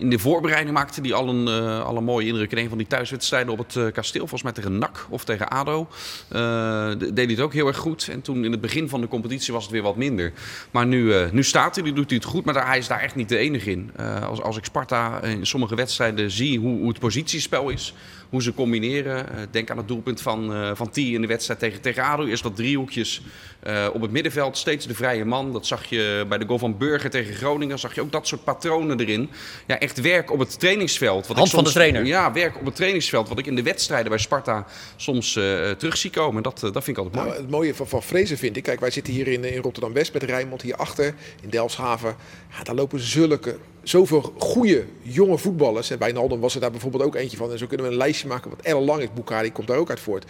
[0.00, 1.48] In de voorbereiding maakte hij al een,
[1.82, 2.52] al mooie indruk.
[2.52, 4.20] In een van die thuiswedstrijden op het kasteel.
[4.20, 5.88] Volgens mij tegen NAC of tegen ADO.
[6.28, 8.08] de- deed hij het ook heel erg goed.
[8.10, 10.32] En toen in het begin van de competitie was het weer wat minder.
[10.70, 12.44] Maar nu, nu staat hij, nu doet hij het goed.
[12.44, 13.90] Maar hij is daar echt niet de enige in.
[14.28, 15.94] Als, als ik Sparta in sommige wedstrijden
[16.30, 17.94] zie hoe, hoe het positiespel is.
[18.28, 19.28] Hoe ze combineren.
[19.28, 22.24] Eh, denk aan het doelpunt van, eh van T in de wedstrijd tegen, tegen ADO.
[22.24, 23.22] Eerst wat driehoekjes
[23.60, 24.56] eh, op het middenveld.
[24.56, 25.52] Steeds de vrije man.
[25.52, 27.78] Dat zag je bij de goal van Burger tegen Groningen.
[27.78, 29.30] Zag je ook dat soort patronen erin.
[29.66, 31.26] Ja, echt werk op het trainingsveld.
[31.26, 32.04] Wat Hand ik van de trainer.
[32.04, 33.28] Ja, werk op het trainingsveld.
[33.28, 34.66] Wat ik in de wedstrijden bij Sparta
[34.96, 36.42] soms eh, terug zie komen.
[36.42, 37.28] Dat, dat vind ik altijd mooi.
[37.28, 40.12] Nou, het mooie van, van Vrezen vind ik, kijk, wij zitten hier in, in Rotterdam-West
[40.12, 42.16] met Rijnmond hierachter, in Delfshaven.
[42.56, 45.90] Ja, daar lopen zulke, zoveel goede jonge voetballers.
[45.90, 47.52] En bij Naldum was er daar bijvoorbeeld ook eentje van.
[47.52, 49.12] En zo kunnen we een lijstje maken wat ellenlang is.
[49.14, 50.24] Bukari komt daar ook uit voort.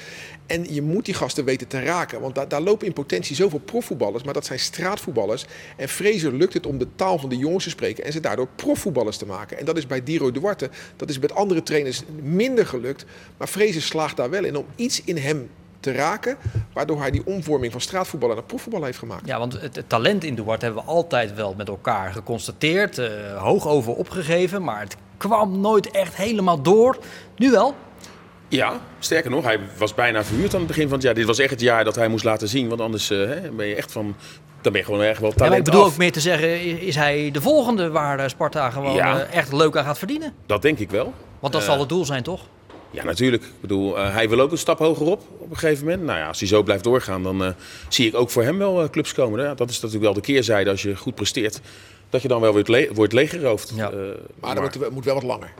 [0.46, 2.20] En je moet die gasten weten te raken.
[2.20, 5.44] Want daar, lopen in potentie zoveel profvoetballers, maar dat zijn straatvoetballers.
[5.76, 8.48] En Vrezer lukt het om de taal van de jongens te spreken en ze daardoor
[8.56, 9.58] profvoetballers te maken.
[9.58, 13.04] En dat is bij Diro Duarte, dat is met andere trainers minder gelukt.
[13.36, 15.48] Maar Vrezer slaagt daar wel in om iets in hem
[15.80, 16.36] te raken,
[16.72, 19.26] waardoor hij die omvorming van straatvoetbal naar profvoetbal heeft gemaakt.
[19.26, 22.98] Ja, want het, het talent in Duarte hebben we altijd wel met elkaar geconstateerd.
[22.98, 26.98] eh, hoog over opgegeven, maar het kwam nooit echt helemaal door.
[27.36, 27.74] Nu wel.
[28.48, 31.14] Ja, sterker nog, hij was bijna verhuurd aan het begin van het jaar.
[31.14, 32.68] Dit was echt het jaar dat hij moest laten zien.
[32.68, 34.14] Want anders eh, ben je echt van...
[34.60, 35.86] Dan ben je gewoon erg wel Ja, talent ik bedoel af.
[35.92, 39.20] ook meer te zeggen, is, hij de volgende waar eh, Sparta gewoon Ja.
[39.20, 40.32] eh, echt leuk aan gaat verdienen?
[40.46, 41.12] Dat denk ik wel.
[41.40, 42.40] Want dat zal het doel zijn, toch?
[42.90, 43.42] Ja, natuurlijk.
[43.42, 46.02] Ik bedoel, hij wil ook een stap hoger op op een gegeven moment.
[46.04, 47.54] Nou ja, als hij zo blijft doorgaan, dan
[47.88, 49.42] zie ik ook voor hem wel clubs komen.
[49.42, 51.60] Ja, dat is natuurlijk wel de keerzijde als je goed presteert.
[52.16, 53.72] Dat je dan wel wordt, le wordt leeggeroofd.
[53.74, 53.90] Ja.
[53.90, 53.98] Eh,
[54.40, 55.52] Maar dat moet, moet wel wat langer.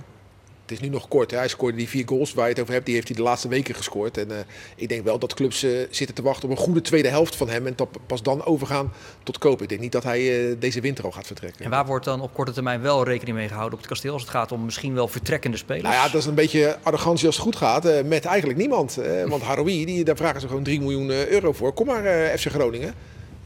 [0.62, 1.30] Het is nu nog kort.
[1.30, 1.36] Hè.
[1.36, 2.86] Hij scoorde die vier goals waar je het over hebt.
[2.86, 4.18] Die heeft hij de laatste weken gescoord.
[4.18, 4.36] En eh,
[4.76, 7.48] ik denk wel dat clubs eh, zitten te wachten op een goede tweede helft van
[7.48, 7.66] hem.
[7.66, 8.92] En dat pas dan overgaan
[9.22, 9.62] tot kopen.
[9.62, 11.64] Ik denk niet dat hij eh, deze winter al gaat vertrekken.
[11.64, 14.22] En waar wordt dan op korte termijn wel rekening mee gehouden op het kasteel als
[14.22, 15.82] het gaat om misschien wel vertrekkende spelers?
[15.82, 17.84] Nou ja, dat is een beetje arrogantie als het goed gaat.
[17.84, 18.98] eh, met eigenlijk niemand.
[19.26, 21.72] want Haroui, die, daar vragen ze gewoon 3 miljoen euro voor.
[21.72, 22.94] Kom maar eh, FC Groningen.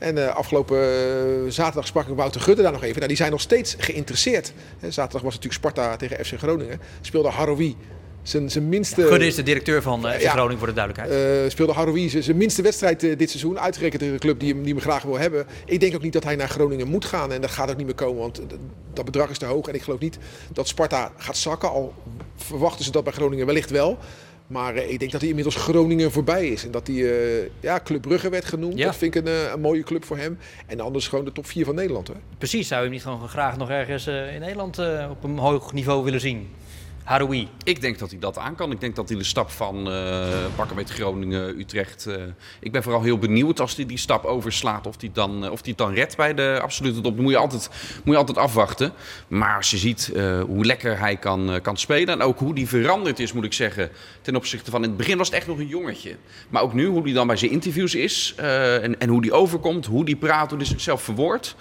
[0.00, 2.96] En eh, afgelopen eh, zaterdag sprak ik Wouter Gudde daar nog even.
[2.96, 4.52] Nou, die zijn nog steeds geïnteresseerd.
[4.80, 6.80] Zaterdag was natuurlijk Sparta tegen FC Groningen.
[7.00, 7.76] Speelde Haroui
[8.22, 9.06] zijn, zijn minste...
[9.06, 10.30] Gudde is de directeur van eh, FC Ja.
[10.30, 11.52] Groningen voor de duidelijkheid.
[11.52, 13.60] Speelde Haroui zijn zijn minste wedstrijd dit seizoen.
[13.60, 15.46] Uitgerekend een club die hem, die hem graag wil hebben.
[15.64, 17.32] Ik denk ook niet dat hij naar Groningen moet gaan.
[17.32, 18.40] En dat gaat ook niet meer komen, want
[18.92, 19.68] dat bedrag is te hoog.
[19.68, 20.18] En ik geloof niet
[20.52, 21.70] dat Sparta gaat zakken.
[21.70, 21.94] Al
[22.36, 23.98] verwachten ze dat bij Groningen wellicht wel.
[24.50, 26.64] Maar eh, ik denk dat hij inmiddels Groningen voorbij is.
[26.64, 28.78] En dat hij, eh, ja, Club Brugge werd genoemd.
[28.78, 28.84] Ja.
[28.84, 30.38] Dat vind ik een, eh, een mooie club voor hem.
[30.66, 32.08] En anders gewoon de top 4 van Nederland.
[32.08, 32.14] Hè?
[32.38, 34.78] Precies, zou je hem niet gewoon graag nog ergens in Nederland
[35.10, 36.48] op een hoog niveau willen zien?
[37.10, 37.48] Haroui.
[37.64, 38.70] Ik denk dat hij dat aan kan.
[38.70, 42.06] Ik denk dat hij de stap van eh, pakken met Groningen, Utrecht.
[42.06, 42.22] eh,
[42.60, 44.86] ik ben vooral heel benieuwd als hij die stap overslaat.
[44.86, 47.14] Of hij dan, eh, of het dan redt bij de absolute top.
[47.14, 47.70] Dat moet je altijd,
[48.04, 48.92] moet je altijd afwachten.
[49.28, 50.12] Maar als je ziet
[50.46, 52.14] hoe lekker hij kan, kan spelen.
[52.14, 53.90] En ook hoe die veranderd is, moet ik zeggen.
[54.22, 56.16] Ten opzichte van in het begin was het echt nog een jongetje.
[56.48, 58.34] Maar ook nu, hoe hij dan bij zijn interviews is.
[58.36, 61.56] en, en hoe die overkomt, hoe die praat, hoe hij zichzelf verwoordt.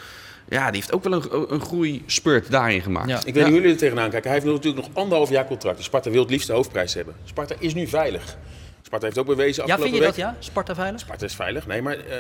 [0.50, 3.10] Ja, die heeft ook wel een, een groeispurt daarin gemaakt.
[3.10, 3.18] Ja.
[3.18, 4.32] Ik weet niet hoe jullie er tegenaan kijken.
[4.32, 5.78] Hij heeft natuurlijk nog anderhalf jaar contract.
[5.78, 7.16] Dus Sparta wil het liefst de hoofdprijs hebben.
[7.24, 8.38] Sparta is nu veilig.
[8.82, 10.36] Sparta heeft ook bewezen Ja, afgelopen vind je dat week.
[10.42, 10.48] ja?
[10.50, 11.00] Sparta veilig?
[11.00, 11.68] Sparta is veilig.
[11.68, 12.18] Nee, maar eh,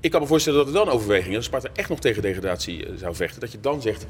[0.00, 1.36] ik kan me voorstellen dat er dan overweging is.
[1.36, 3.40] Als Sparta echt nog tegen degradatie eh, zou vechten.
[3.40, 4.06] Dat je dan zegt,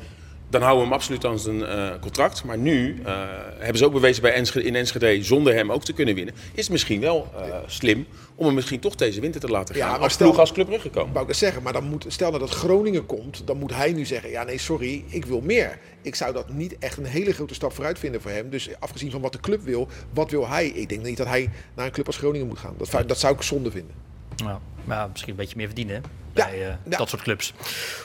[0.51, 2.45] dan houden we hem absoluut aan zijn eh, contract.
[2.45, 3.15] Maar nu eh,
[3.59, 6.35] hebben ze ook bewezen bij Enschede, in Enschede zonder hem ook te kunnen winnen.
[6.55, 9.83] Is het misschien wel eh, slim om hem misschien toch deze winter te laten Ja,
[9.83, 9.91] gaan.
[9.93, 11.09] maar als stel- ploeg als Club Brugge komen.
[11.13, 13.93] Wou ik dat zeggen, maar dan moet, stel nou dat Groningen komt, dan moet hij
[13.93, 15.79] nu zeggen: ja, nee, sorry, ik wil meer.
[16.03, 18.51] Ik zou dat niet echt een hele grote stap vooruit vinden voor hem.
[18.51, 20.67] Dus afgezien van wat de club wil, wat wil hij?
[20.67, 22.75] Ik denk niet dat hij naar een club als Groningen moet gaan.
[22.79, 24.06] Dat, dat zou ik zonde vinden.
[24.37, 26.03] Ja, maar misschien een beetje meer verdienen?
[26.37, 26.96] Ja, bij eh, ja.
[26.96, 27.53] dat soort clubs.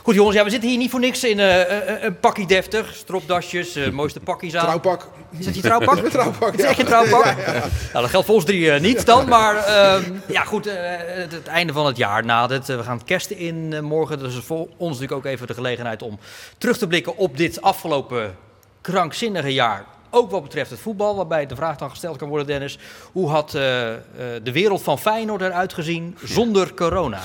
[0.03, 2.95] Goed jongens, ja, we zitten hier niet voor niks in eh, eh, een pakkie deftig.
[2.95, 4.63] Stropdasjes, mooiste pakjes aan.
[4.63, 5.07] Trouwpak.
[5.37, 5.95] Is dat je trouwpak?
[6.01, 7.25] Mijn trouwpak, Is echt een trouwpak?
[7.35, 9.27] Nou, dat geldt voor ons drie niet dan.
[9.27, 12.67] Maar ehm, ja, goed, het, het einde van het jaar nadert.
[12.67, 14.19] We gaan het kerst in morgen.
[14.19, 16.19] Dus voor ons natuurlijk ook even de gelegenheid om
[16.57, 18.35] terug te blikken op dit afgelopen
[18.81, 19.85] krankzinnige jaar.
[20.13, 22.77] Ook wat betreft het voetbal, waarbij de vraag dan gesteld kan worden, Dennis.
[23.11, 23.99] Hoe had eh, eh,
[24.43, 27.19] de wereld van Feyenoord eruit gezien zonder corona?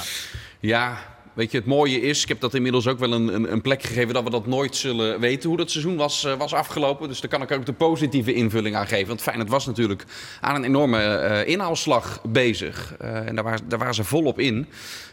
[0.60, 0.98] Ja,
[1.36, 3.82] weet je, het mooie is, ik heb dat inmiddels ook wel een, een, een plek
[3.82, 7.08] gegeven dat we dat nooit zullen weten hoe dat seizoen was, eh, was afgelopen.
[7.08, 9.06] Dus daar kan ik ook de positieve invulling aan geven.
[9.06, 10.04] Want Feyenoord was natuurlijk
[10.40, 12.94] aan een enorme eh, inhaalslag bezig.
[12.98, 14.66] Eh, en daar waren, daar waren ze volop in.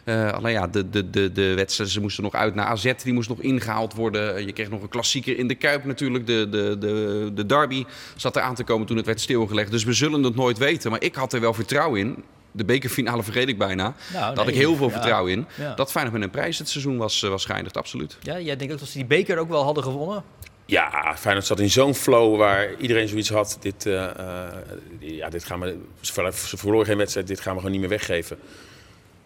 [0.06, 3.30] Alleen ja, de, de, de, de wedstrijden, ze moesten nog uit naar AZ, die moest
[3.30, 4.46] nog ingehaald worden.
[4.46, 6.28] Je kreeg nog een klassieker in de Kuip natuurlijk.
[6.28, 9.72] De, de, de, de derby zat er aan te komen toen het werd stilgelegd.
[9.72, 10.92] Dus we zullen het nooit weten.
[10.92, 12.24] Maar ik had er wel vertrouwen in.
[12.56, 13.84] De bekerfinale vergeet ik bijna.
[13.84, 14.92] Nou, Daar had nee, ik heel veel ja.
[14.92, 15.48] vertrouwen in.
[15.58, 15.74] Ja.
[15.74, 18.18] Dat Feyenoord met een prijs het seizoen was, eh, was geëindigd, absoluut.
[18.22, 20.24] Ja, jij denkt ook dat ze die beker ook wel hadden gewonnen?
[20.66, 23.58] Ja, Feyenoord zat in zo'n flow waar iedereen zoiets had.
[23.60, 24.58] Dit, eh, eh,
[25.00, 28.38] ja, dit gaan we, ze verloren geen wedstrijd, dit gaan we gewoon niet meer weggeven.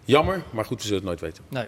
[0.05, 1.43] Jammer, maar goed, we zullen het nooit weten.
[1.49, 1.67] Nee.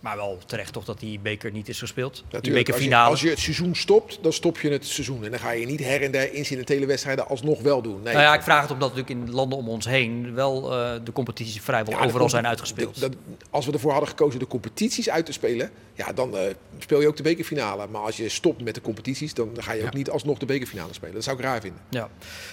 [0.00, 2.14] Maar wel terecht toch dat die beker niet is gespeeld.
[2.14, 3.10] die Natuurlijk, als, je, bekerfinale.
[3.10, 5.24] als je het seizoen stopt, dan stop je het seizoen.
[5.24, 8.02] En dan ga je niet her en der incidentele wedstrijden alsnog wel doen.
[8.02, 10.92] Nee, Nou ja, ik vraag het omdat natuurlijk in landen om ons heen wel eh,
[11.04, 12.94] de competities vrijwel Ja, de overal zijn uitgespeeld.
[12.94, 13.16] de- dat-
[13.50, 16.42] als we ervoor hadden gekozen de competities uit te spelen, ja, dan eh,
[16.78, 17.86] speel je ook de bekerfinale.
[17.86, 20.92] Maar als je stopt met de competities, dan ga je ook niet alsnog de bekerfinale
[20.94, 21.14] spelen.
[21.14, 21.80] Dat zou ik raar vinden.
[21.88, 22.08] Ja.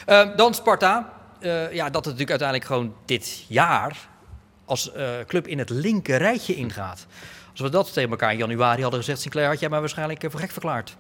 [0.06, 1.14] Eh, dan Sparta.
[1.40, 4.10] Eh, ja, dat het natuurlijk uiteindelijk gewoon dit jaar
[4.66, 7.06] als eh, club in het linker rijtje ingaat.
[7.52, 10.32] Als we dat tegen elkaar in januari hadden gezegd, Sinclair, had jij mij waarschijnlijk eh,
[10.32, 10.96] voor gek verklaard.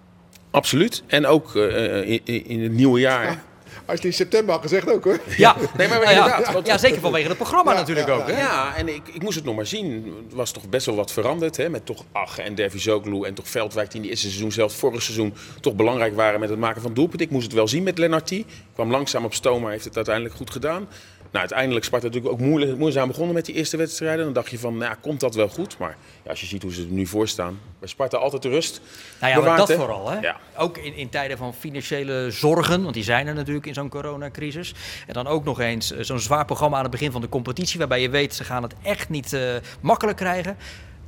[0.51, 1.03] Absoluut.
[1.07, 3.43] En ook eh, in, het nieuwe jaar.
[3.85, 5.19] Als je het in september had gezegd ook hoor.
[5.37, 8.27] Ja, Nee, maar ja, inderdaad, want- ja, zeker vanwege het programma Ja, natuurlijk ja, ook.
[8.27, 8.39] Hè?
[8.39, 10.13] Ja, en ik, ik moest het nog maar zien.
[10.29, 11.57] Er was toch best wel wat veranderd.
[11.57, 11.69] Hè?
[11.69, 14.75] Met toch Ach en Davy Zoglu en toch Veldwijk die in de eerste seizoen, zelfs
[14.75, 17.25] vorig seizoen, toch belangrijk waren met het maken van doelpunten.
[17.25, 18.45] Ik moest het wel zien met Lennartie.
[18.73, 20.87] Kwam langzaam op stoom, maar heeft het uiteindelijk goed gedaan.
[21.33, 24.23] Nou, uiteindelijk Sparta natuurlijk ook moeilijk, moeizaam begonnen met die eerste wedstrijden.
[24.23, 25.77] Dan dacht je van, nou, ja, komt dat wel goed?
[25.77, 27.59] Maar ja, als je ziet hoe ze er nu voor staan.
[27.79, 28.81] Bij Sparta altijd de rust.
[29.19, 30.09] Nou ja, maar bewaard, dat vooral.
[30.09, 30.19] Hè?
[30.19, 30.37] Ja.
[30.57, 34.73] Ook in, in tijden van financiële zorgen, want die zijn er natuurlijk in zo'n coronacrisis.
[35.07, 37.79] En dan ook nog eens eh, zo'n zwaar programma aan het begin van de competitie,
[37.79, 39.41] waarbij je weet ze gaan het echt niet eh,
[39.81, 40.57] makkelijk krijgen.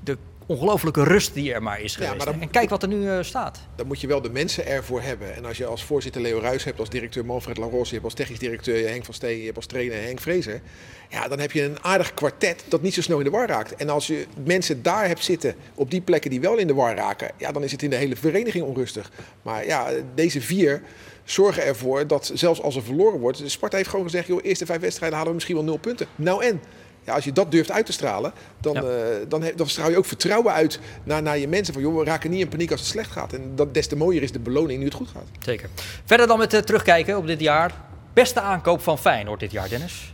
[0.03, 2.15] De ongelofelijke rust die er maar is geweest.
[2.17, 3.59] maar dan- En kijk wat er nu eh, staat.
[3.75, 5.35] Dan moet je wel de mensen ervoor hebben.
[5.35, 8.13] En als je als voorzitter Leo Ruijs hebt, als directeur Manfred Laros, je hebt als
[8.13, 10.61] technisch directeur Henk van Steen, je hebt als trainer Henk Vrezer.
[11.09, 13.75] Ja, dan heb je een aardig kwartet dat niet zo snel in de war raakt.
[13.75, 16.95] En als je mensen daar hebt zitten, op die plekken die wel in de war
[16.95, 19.11] raken, ja, dan is het in de hele vereniging onrustig.
[19.41, 20.81] Maar ja, deze vier
[21.23, 24.79] zorgen ervoor dat zelfs als er verloren wordt, Sparta heeft gewoon gezegd, joh, eerste vijf
[24.81, 26.07] wedstrijden halen we misschien wel nul punten.
[26.15, 26.61] Nou en?
[27.05, 28.81] Ja, als je dat durft uit te stralen, dan, Ja.
[28.81, 28.87] eh,
[29.27, 31.73] dan, dan straal je ook vertrouwen uit naar, naar je mensen.
[31.73, 33.33] Van joh, we raken niet in paniek als het slecht gaat.
[33.33, 35.27] En dat, des te mooier is de beloning nu het goed gaat.
[35.39, 35.69] Zeker.
[36.05, 37.71] Verder dan met eh, terugkijken op dit jaar.
[38.13, 40.13] Beste aankoop van Feyenoord dit jaar, Dennis.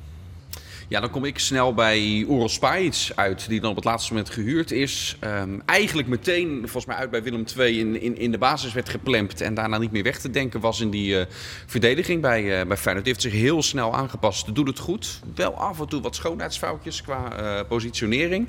[0.91, 4.29] Ja, dan kom ik snel bij Oral Spajic uit, die dan op het laatste moment
[4.29, 5.17] gehuurd is.
[5.19, 8.89] Ehm, eigenlijk meteen, volgens mij uit bij Willem II, in, in, in de basis werd
[8.89, 9.41] geplemd.
[9.41, 11.25] En daarna niet meer weg te denken was in die eh,
[11.65, 13.05] verdediging bij, eh bij Feyenoord.
[13.05, 15.19] Die heeft zich heel snel aangepast, doet het goed.
[15.35, 18.47] Wel af en toe wat schoonheidsfoutjes qua eh, positionering.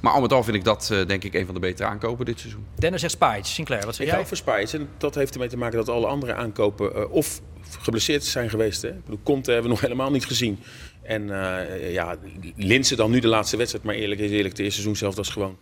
[0.00, 2.24] Maar al met al vind ik dat eh, denk ik een van de betere aankopen
[2.24, 2.64] dit seizoen.
[2.74, 3.44] Dennis zegt Spajic.
[3.44, 4.20] Sinclair, wat zeg Ik ga jij?
[4.22, 4.72] ook voor Spijs.
[4.72, 7.40] En dat heeft ermee te maken dat alle andere aankopen eh, of
[7.80, 8.82] geblesseerd zijn geweest.
[8.82, 8.88] Hè.
[8.88, 10.58] Ik bedoel, Conte hebben we nog helemaal niet gezien.
[11.04, 12.16] En eh ja,
[12.56, 13.84] Linse dan nu de laatste wedstrijd.
[13.84, 15.56] Maar eerlijk is eerlijk, het eerste seizoen zelf was gewoon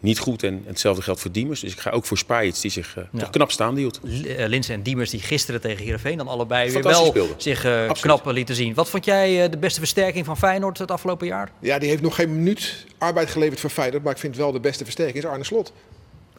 [0.00, 0.42] niet goed.
[0.42, 1.60] En hetzelfde geldt voor Diemers.
[1.60, 3.18] Dus ik ga ook voor Spijs, die zich eh, Ja.
[3.18, 4.00] toch knap staande hield.
[4.26, 7.34] Eh, Linse en Diemers die gisteren tegen Heerenveen dan allebei weer wel speelden.
[7.38, 8.00] zich eh, Absoluut.
[8.00, 8.74] knap lieten zien.
[8.74, 11.50] Wat vond jij eh, de beste versterking van Feyenoord het afgelopen jaar?
[11.60, 14.02] Ja, die heeft nog geen minuut arbeid geleverd voor Feyenoord.
[14.02, 15.72] Maar ik vind wel de beste versterking is Arne Slot.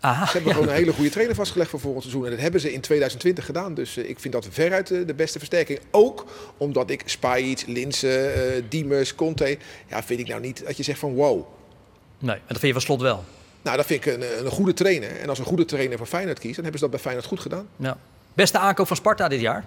[0.03, 2.25] Aha, Ze hebben gewoon een hele goede trainer vastgelegd voor volgend seizoen.
[2.25, 3.73] En dat hebben ze in 2020 gedaan.
[3.73, 5.79] Dus eh, ik vind dat veruit eh, de beste versterking.
[5.91, 6.25] Ook
[6.57, 9.57] omdat ik Spajic, Linse, eh Diemers, Conte...
[9.87, 11.45] Ja, vind ik nou niet dat je zegt van wow.
[12.19, 13.23] Nee, en dat vind je van slot wel.
[13.61, 15.19] Nou, dat vind ik een, een goede trainer.
[15.19, 17.39] En als een goede trainer voor Feyenoord kiest, dan hebben ze dat bij Feyenoord goed
[17.39, 17.67] gedaan.
[17.77, 17.97] Ja.
[18.33, 19.65] Beste aankoop van Sparta dit jaar?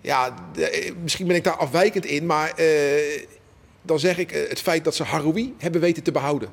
[0.00, 2.52] Ja, de- misschien ben ik daar afwijkend in, maar
[3.82, 6.48] dan zeg ik het feit dat ze Haroui hebben weten te behouden.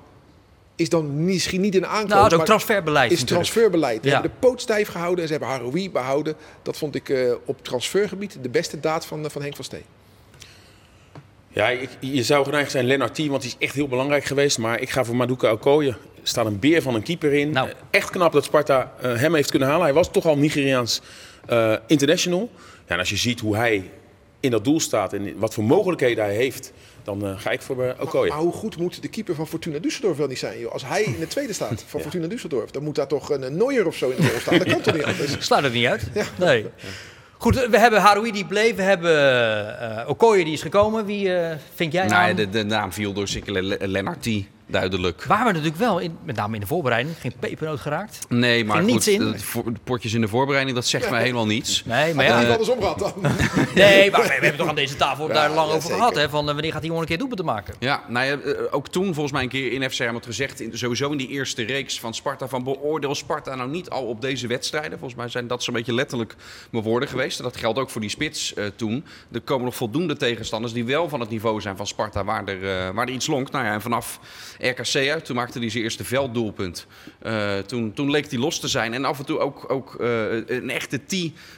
[0.75, 3.45] Is dan misschien niet een aankoop, Nou, dat is ook maar transferbeleid is natuurlijk.
[3.49, 3.99] transferbeleid.
[4.03, 4.13] Ze Ja.
[4.13, 6.35] hebben de poot stijf gehouden en ze hebben Haroui behouden.
[6.61, 9.83] Dat vond ik eh, op transfergebied de beste daad van, eh, van Henk van Steen.
[11.47, 14.57] Ja, ik, je zou geneigd zijn Lennart T, want die is echt heel belangrijk geweest.
[14.57, 15.89] Maar ik ga voor Maduka Okoye.
[15.89, 17.49] Er staat een beer van een keeper in.
[17.51, 17.69] Nou.
[17.69, 19.83] Eh, Echt knap dat Sparta eh, hem heeft kunnen halen.
[19.85, 21.01] Hij was toch al Nigeriaans
[21.45, 22.49] eh, international.
[22.87, 23.89] Ja, en als je ziet hoe hij
[24.45, 26.71] in dat doel staat en wat voor mogelijkheden hij heeft,
[27.03, 28.29] dan eh, ga ik voor eh, Okoye.
[28.29, 30.59] Maar hoe goed moet de keeper van Fortuna Düsseldorf wel niet zijn?
[30.59, 30.71] Joh?
[30.71, 33.87] Als hij in de tweede staat van Fortuna Düsseldorf, dan moet daar toch een, Neuer
[33.87, 34.57] of zo in de rol staan.
[34.57, 35.35] Dat kan toch niet anders?
[35.45, 36.03] Sluit het niet uit.
[36.39, 36.65] Nee.
[37.37, 38.75] Goed, we hebben Haroui die bleef.
[38.75, 39.11] We hebben
[40.01, 41.05] eh Okoye die is gekomen.
[41.05, 42.35] Wie eh, vind jij Nou, ja, aan?
[42.35, 45.23] de, de naam viel door Sikkele Le- Lennartie, duidelijk.
[45.23, 48.19] Waar we natuurlijk wel, in, met name in de voorbereiding, geen pepernoot geraakt.
[48.29, 49.31] Nee, maar goed, niets in.
[49.31, 51.83] de, voor- de potjes in de voorbereiding, dat zegt mij helemaal niets.
[51.85, 53.13] Nee, maar Ja, het andersom gehad dan.
[53.75, 55.97] Nee, maar we, we hebben toch aan deze tafel daar lang ja, over zeker.
[55.97, 56.15] gehad.
[56.15, 57.75] Hè, van eh, wanneer gaat die jongen een keer doelpunten maken?
[57.79, 60.77] Ja, nou ja, eh, ook toen volgens mij een keer in FC Rijnmond gezegd, in,
[60.77, 64.47] sowieso in die eerste reeks van Sparta, van beoordeel Sparta nou niet al op deze
[64.47, 64.91] wedstrijden.
[64.99, 66.35] Volgens mij zijn dat zo'n beetje letterlijk
[66.71, 67.37] mijn woorden geweest.
[67.37, 69.05] En dat geldt ook voor die spits eh, toen.
[69.31, 72.63] Er komen nog voldoende tegenstanders die wel van het niveau zijn van Sparta, waar er,
[72.87, 73.51] eh, waar er iets lonkt.
[73.51, 74.19] Nou ja, en vanaf
[74.59, 76.87] RKC uit, toen maakte hij zijn eerste velddoelpunt.
[77.19, 78.93] Eh, toen, toen leek hij los te zijn.
[78.93, 81.09] En af en toe ook, ook eh, een echte T,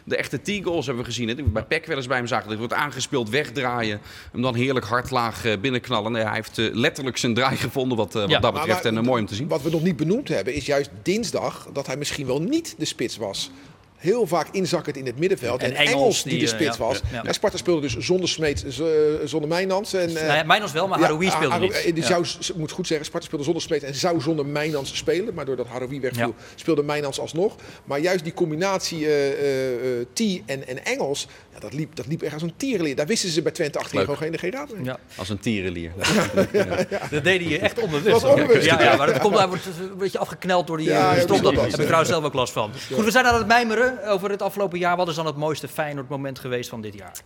[0.04, 1.28] de echte T-goals hebben we gezien.
[1.28, 1.36] Hè.
[1.44, 2.50] Bij PEC wel eens bij hem zagen.
[2.50, 4.00] Dat wordt aangespeeld, wegdraaien.
[4.32, 6.12] Hem dan heerlijk hardlaag eh, binnenknallen.
[6.12, 8.40] Nee, hij heeft letterlijk zijn draai gevonden wat, wat Ja.
[8.40, 8.84] dat betreft.
[8.84, 9.48] maar en mooi om te zien.
[9.48, 12.86] Wat we nog niet benoemd hebben, is juist dinsdag dat hij misschien wel niet de
[12.86, 13.52] spits was.
[13.98, 15.62] Heel vaak inzakkend in het middenveld.
[15.62, 16.84] En En, Engels, Engels, die, die, de eh, spits ja.
[16.84, 17.02] was.
[17.12, 17.24] Ja.
[17.24, 18.82] En Sparta speelde dus zonder Smeet, z-
[19.24, 19.94] zonder Mijnans.
[19.94, 21.78] En, eh, Nou ja, Mijnans wel, maar ja, Haroui speelde Haroui- niet.
[21.78, 22.24] eh, Die Ja.
[22.24, 22.26] zou,
[22.58, 25.34] moet goed zeggen, Sparta speelde zonder Smeet en zou zonder Mijnans spelen.
[25.34, 26.44] Maar doordat Haroui wegviel, Ja.
[26.56, 27.56] speelde Mijnans alsnog.
[27.84, 32.08] Maar juist die combinatie eh, eh, eh, T en, en Engels, ja, dat, liep, dat
[32.08, 32.96] liep echt als een tierenleer.
[32.96, 34.84] Daar wisten ze bij Twente achterin gewoon geen, geen raad mee.
[34.84, 34.98] Ja.
[35.16, 35.92] Als een tierenlier.
[37.12, 38.06] Dat deed hij echt onbewust.
[38.12, 38.66] Dat was onbewust.
[38.66, 41.44] Ja, ja, maar dat komt, wordt een beetje afgekneld door die Ja, strop.
[41.44, 42.72] Daar heb ik trouwens zelf ook last van.
[42.94, 44.98] Goed, we zijn aan het mijmeren over het afgelopen jaar.
[44.98, 47.22] Wat is dan het mooiste Feyenoord moment geweest van dit jaar?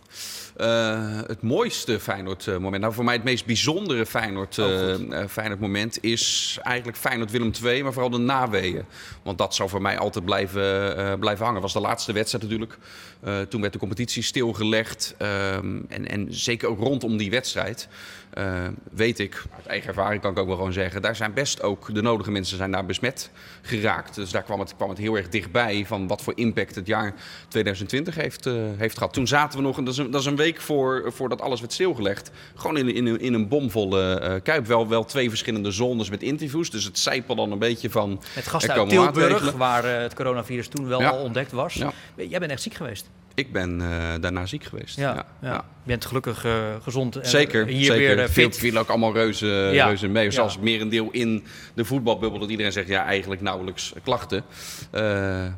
[0.56, 6.58] Eh, het mooiste Feyenoord-moment, nou voor mij het meest bijzondere Feyenoord, eh, eh, Feyenoord-moment is
[6.62, 8.84] eigenlijk Feyenoord-Willem II, maar vooral de naweeën.
[9.22, 11.60] Want dat zal voor mij altijd blijven, eh, blijven hangen.
[11.60, 12.78] Was de laatste wedstrijd natuurlijk.
[13.20, 15.14] Eh, toen werd de competitie stilgelegd.
[15.18, 17.88] ehm, en, en zeker ook rondom die wedstrijd
[18.32, 21.62] eh, weet ik, uit eigen ervaring kan ik ook wel gewoon zeggen, daar zijn best
[21.62, 23.30] ook de nodige mensen zijn daar besmet
[23.62, 24.14] geraakt.
[24.14, 27.14] Dus daar kwam het, kwam het heel erg dichtbij van wat voor impact het jaar
[27.48, 29.12] 2020 heeft, eh, heeft gehad.
[29.12, 31.60] Toen zaten we nog, en dat is een, dat is een week voor, voordat alles
[31.60, 34.66] werd stilgelegd, gewoon in, in, een- in een bomvolle eh, kuip.
[34.66, 38.20] Wel, wel twee verschillende zones met interviews, dus het zijpelt dan een beetje van...
[38.32, 41.08] Het gast er uit Tilburg, waar het coronavirus toen wel Ja.
[41.08, 41.74] al ontdekt was.
[41.74, 41.92] Ja.
[42.16, 43.10] Jij bent echt ziek geweest.
[43.34, 43.88] Ik ben eh,
[44.20, 44.96] daarna ziek geweest.
[44.96, 45.52] Ja, ja.
[45.82, 47.96] Je bent gelukkig eh, gezond en Zeker, hier zeker.
[48.16, 48.56] weer eh, fit.
[48.58, 49.86] viel ook allemaal reuze, Ja.
[49.86, 50.30] reuze mee.
[50.30, 50.60] Zelfs Ja.
[50.62, 52.88] merendeel in de voetbalbubbel dat iedereen zegt...
[52.88, 54.42] ja, eigenlijk nauwelijks klachten.
[54.90, 55.02] Eh,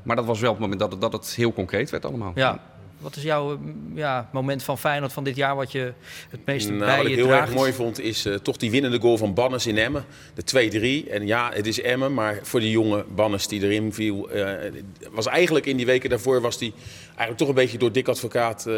[0.03, 2.33] maar dat was wel het moment dat het, dat het heel concreet werd allemaal.
[2.35, 2.59] Ja.
[3.05, 3.59] Wat is jouw eh,
[3.95, 5.93] ja, moment van Feyenoord van dit jaar wat je
[6.31, 7.47] het meest Nou, bij wat ik je heel draagt?
[7.47, 10.05] erg mooi vond is eh, toch die winnende goal van Bannes in Emmen.
[10.35, 11.11] De 2-3.
[11.11, 14.31] En ja, het is Emmen, maar voor die jonge Bannes die erin viel...
[14.31, 14.73] eh,
[15.11, 16.73] was eigenlijk in die weken daarvoor was die
[17.07, 18.69] eigenlijk toch een beetje door Dick Advocaat...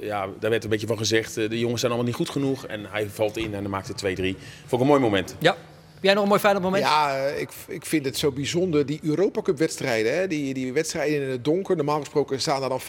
[0.00, 2.66] ja, daar werd een beetje van gezegd, de jongens zijn allemaal niet goed genoeg.
[2.66, 4.06] En hij valt in en dan maakt het 2-3.
[4.06, 5.36] Vond ik een mooi moment.
[5.38, 5.56] Ja.
[6.04, 6.84] Heb jij nog een mooi Feyenoord moment?
[6.84, 8.86] Ja, eh, ik, ik vind het zo bijzonder.
[8.86, 10.26] Die Europa Cup wedstrijden, hè?
[10.26, 11.76] Die, die wedstrijden in het donker.
[11.76, 12.80] Normaal gesproken staan daar dan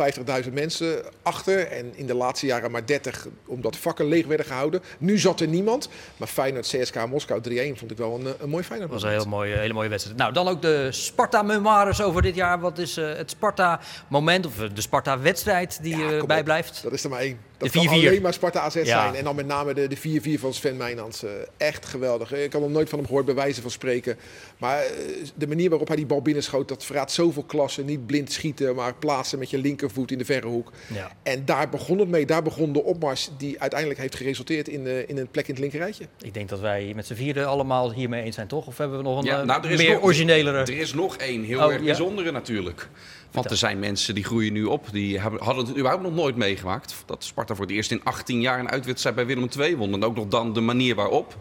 [0.46, 1.68] 50.000 mensen achter.
[1.68, 4.82] En in de laatste jaren maar 30, omdat vakken leeg werden gehouden.
[4.98, 5.90] Nu zat er niemand.
[6.18, 8.92] Maar Feyenoord CSK Moskou 3-1 vond ik wel een, eh, een mooi Feyenoord.
[8.92, 10.18] Dat was een heel mooie, hele mooie wedstrijd.
[10.18, 12.60] Nou, dan ook de Sparta-memoires over dit jaar.
[12.60, 16.28] Wat is eh, het Sparta-moment of eh, de Sparta-wedstrijd die Ja, op.
[16.28, 16.80] bijblijft?
[16.84, 17.40] Dat is er maar één.
[17.58, 17.90] Dat De kan 4-4.
[18.08, 18.86] alleen maar Sparta AZ Ja.
[18.86, 19.16] zijn.
[19.16, 19.98] En dan met name de, de
[20.38, 21.24] 4-4 van Sven Meijnans.
[21.24, 22.34] Eh, echt geweldig.
[22.34, 24.18] Ik had nog nooit van hem gehoord, bij wijze van spreken.
[24.58, 24.90] Maar eh,
[25.36, 27.84] de manier waarop hij die bal binnenschoot, dat verraadt zoveel klasse.
[27.84, 30.72] Niet blind schieten, maar plaatsen met je linkervoet in de verre hoek.
[30.94, 31.12] Ja.
[31.24, 32.26] En daar begon het mee.
[32.26, 35.62] Daar begon de opmars die uiteindelijk heeft geresulteerd in, eh, in een plek in het
[35.62, 36.06] linkerrijtje.
[36.22, 38.68] Ik denk dat wij met z'n vieren allemaal hiermee eens zijn, toch?
[38.68, 40.58] Of hebben we nog een Ja, nou, er is meer nog- originelere...
[40.58, 41.86] Er is nog één heel Oh, erg ja?
[41.86, 42.90] bijzondere natuurlijk.
[43.36, 44.88] Want er zijn mensen die groeien nu op.
[44.92, 46.96] Die hebben, hadden het überhaupt nog nooit meegemaakt.
[47.06, 49.94] Dat Sparta voor het eerst in 18 jaar een uitwedstrijd bij Willem II won.
[49.94, 51.36] En ook nog dan de manier waarop.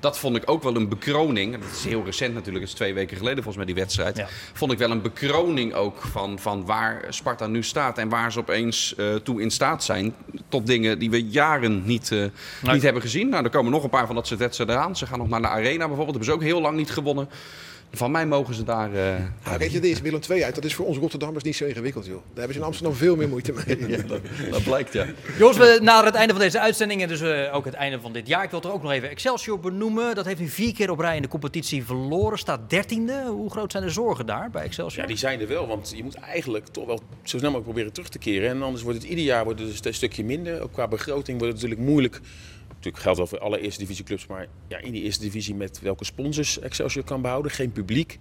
[0.00, 1.52] Dat vond ik ook wel een bekroning.
[1.52, 2.64] Dat is heel recent natuurlijk.
[2.64, 4.16] Het is twee weken geleden volgens mij die wedstrijd.
[4.16, 4.28] Ja.
[4.52, 7.98] Vond ik wel een bekroning ook van, van waar Sparta nu staat.
[7.98, 10.14] En waar ze opeens eh, toe in staat zijn.
[10.48, 12.24] Tot dingen die we jaren niet, eh,
[12.72, 13.28] niet hebben gezien.
[13.28, 14.96] Nou, er komen nog een paar van dat soort wedstrijden aan.
[14.96, 16.08] Ze gaan nog naar de Arena bijvoorbeeld.
[16.08, 17.28] Hebben ze ook heel lang niet gewonnen.
[17.92, 18.90] Van mij mogen ze daar...
[18.90, 18.96] Uh,
[19.44, 22.06] nou, weet je, deze Willem II uit, dat is voor ons Rotterdammers niet zo ingewikkeld,
[22.06, 22.14] joh.
[22.14, 23.88] Daar hebben ze in Amsterdam veel meer moeite mee.
[23.96, 25.06] ja, dat, dat, blijkt, ja.
[25.38, 28.12] Jongens, we naderen het einde van deze uitzending en dus uh, ook het einde van
[28.12, 28.44] dit jaar.
[28.44, 30.14] Ik wil er ook nog even Excelsior benoemen.
[30.14, 32.38] Dat heeft nu vier keer op rij in de competitie verloren.
[32.38, 33.24] Staat dertiende.
[33.26, 35.02] Hoe groot zijn de zorgen daar bij Excelsior?
[35.02, 37.92] Ja, die zijn er wel, want je moet eigenlijk toch wel zo snel mogelijk proberen
[37.92, 38.48] terug te keren.
[38.48, 40.60] En anders wordt het ieder jaar wordt het een stukje minder.
[40.60, 42.20] Ook qua begroting wordt het natuurlijk moeilijk
[42.80, 46.04] natuurlijk geldt wel voor alle eerste divisieclubs, maar ja, in die eerste divisie met welke
[46.04, 48.18] sponsors Excelsior kan behouden, geen publiek.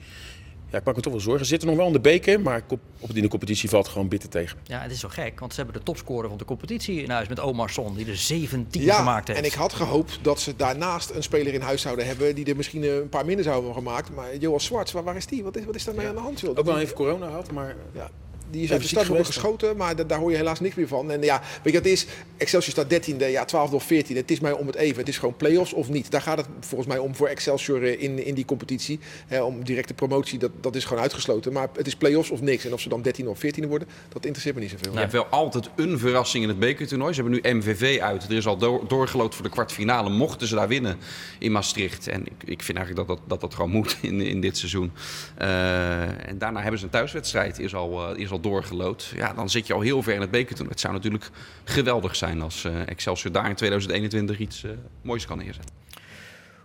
[0.72, 1.44] Ja, ik maak me toch wel zorgen.
[1.44, 2.64] Ze zitten nog wel in de beker, maar
[3.00, 4.58] op de competitie valt gewoon bitter tegen.
[4.64, 7.28] Ja, het is zo gek, want ze hebben de topscorer van de competitie in huis
[7.28, 9.40] met Omar Son, die er 17 ja, gemaakt heeft.
[9.40, 12.56] en ik had gehoopt dat ze daarnaast een speler in huis zouden hebben die er
[12.56, 14.16] misschien een paar minder zouden hebben gemaakt.
[14.16, 15.44] Maar Joas Zwarts, waar, waar is die?
[15.44, 16.48] Wat is, wat is daarmee aan de hand?
[16.48, 17.76] Ook wel even corona gehad, maar...
[17.94, 18.10] Ja,
[18.52, 21.12] die is uit de stad geschoten, maar daar hoor je helaas niks meer van.
[21.12, 22.06] En ja, weet je, het is,
[22.38, 24.16] Excelsior staat 13e, ja, 12 of 14.
[24.16, 24.98] Het is mij om het even.
[24.98, 26.12] Het is gewoon play-offs of niet.
[26.12, 29.00] Daar gaat het volgens mij om voor Excelsior eh, in, in die competitie.
[29.42, 31.54] om directe promotie, dat, dat is gewoon uitgesloten.
[31.54, 32.66] Maar het is play-offs of niks.
[32.66, 34.94] En of ze dan 13 of 14 worden, dat interesseert me niet zoveel.
[34.94, 37.14] Je hebt wel altijd een verrassing in het bekertoernooi.
[37.14, 38.24] Ze hebben nu MVV uit.
[38.24, 38.58] Er is al
[38.88, 40.10] doorgeloot voor de kwartfinale.
[40.10, 40.98] Mochten ze daar winnen
[41.40, 42.08] in Maastricht.
[42.08, 44.92] En ik, ik vind eigenlijk dat dat, dat, dat gewoon moet in, in dit seizoen.
[45.42, 47.60] Uh, en daarna hebben ze een thuiswedstrijd.
[47.60, 49.12] Is al, uh, is al doorgelood.
[49.16, 50.70] Ja, dan zit je al heel ver in het bekertoernooi.
[50.70, 51.30] Het zou natuurlijk
[51.64, 54.72] geweldig zijn als uh, Excelsior daar in 2021 iets uh,
[55.02, 55.74] moois kan neerzetten.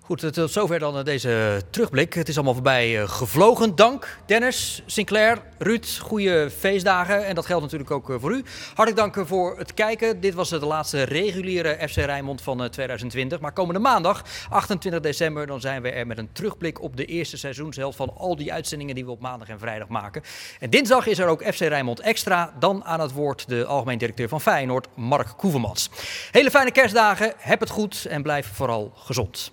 [0.06, 2.14] Goed, tot zover dan deze terugblik.
[2.14, 3.76] Het is allemaal voorbij uh, gevlogen.
[3.76, 5.98] Dank Dennis, Sinclair, Ruud.
[6.00, 7.26] Goede feestdagen.
[7.26, 8.44] En dat geldt natuurlijk ook voor u.
[8.74, 10.20] Hartelijk dank voor het kijken.
[10.20, 13.40] Dit was de laatste reguliere FC Rijnmond van uh, 2020.
[13.40, 17.36] Maar komende maandag, 28 december, dan zijn we er met een terugblik op de eerste
[17.36, 20.22] seizoenshelft van al die uitzendingen die we op maandag en vrijdag maken.
[20.60, 22.54] En dinsdag is er ook FC Rijnmond Extra.
[22.58, 25.90] Dan aan het woord de algemeen directeur van Feyenoord, Mark Koevermans.
[26.30, 27.32] Hele fijne kerstdagen.
[27.36, 29.52] Heb het goed en blijf vooral gezond.